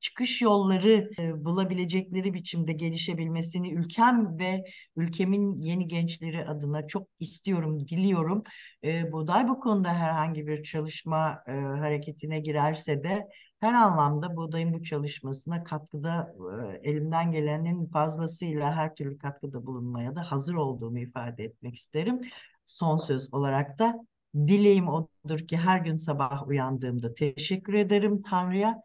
çıkış 0.00 0.42
yolları 0.42 1.10
e, 1.18 1.44
bulabilecekleri 1.44 2.34
biçimde 2.34 2.72
gelişebilmesini 2.72 3.72
ülkem 3.72 4.38
ve 4.38 4.64
ülkemin 4.96 5.62
yeni 5.62 5.88
gençleri 5.88 6.48
adına 6.48 6.86
çok 6.86 7.08
istiyorum, 7.20 7.80
diliyorum. 7.80 8.42
E, 8.84 9.12
Buğday 9.12 9.48
bu 9.48 9.60
konuda 9.60 9.94
herhangi 9.94 10.46
bir 10.46 10.62
çalışma 10.62 11.42
e, 11.46 11.52
hareketine 11.52 12.40
girerse 12.40 13.02
de 13.04 13.28
her 13.60 13.74
anlamda 13.74 14.36
buğdayın 14.36 14.74
bu 14.74 14.82
çalışmasına 14.82 15.64
katkıda 15.64 16.34
e, 16.82 16.90
elimden 16.90 17.32
gelenin 17.32 17.86
fazlasıyla 17.86 18.72
her 18.76 18.94
türlü 18.94 19.18
katkıda 19.18 19.66
bulunmaya 19.66 20.14
da 20.16 20.22
hazır 20.32 20.54
olduğumu 20.54 20.98
ifade 20.98 21.44
etmek 21.44 21.74
isterim. 21.74 22.20
Son 22.66 22.96
söz 22.96 23.34
olarak 23.34 23.78
da 23.78 24.06
dileğim 24.36 24.88
odur 24.88 25.38
ki 25.48 25.56
her 25.56 25.78
gün 25.78 25.96
sabah 25.96 26.48
uyandığımda 26.48 27.14
teşekkür 27.14 27.74
ederim 27.74 28.22
Tanrı'ya. 28.22 28.82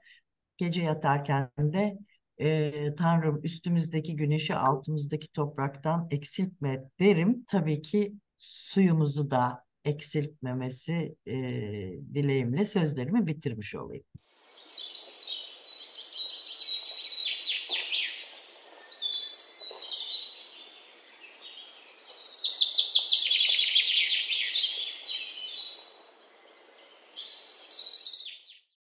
Gece 0.57 0.81
yatarken 0.81 1.49
de 1.57 1.97
e, 2.41 2.95
Tanrım 2.95 3.41
üstümüzdeki 3.43 4.15
güneşi 4.15 4.55
altımızdaki 4.55 5.27
topraktan 5.27 6.07
eksiltme 6.11 6.83
derim. 6.99 7.45
Tabii 7.47 7.81
ki 7.81 8.13
suyumuzu 8.37 9.31
da 9.31 9.63
eksiltmemesi 9.85 11.15
e, 11.25 11.33
dileğimle 12.13 12.65
sözlerimi 12.65 13.27
bitirmiş 13.27 13.75
olayım. 13.75 14.03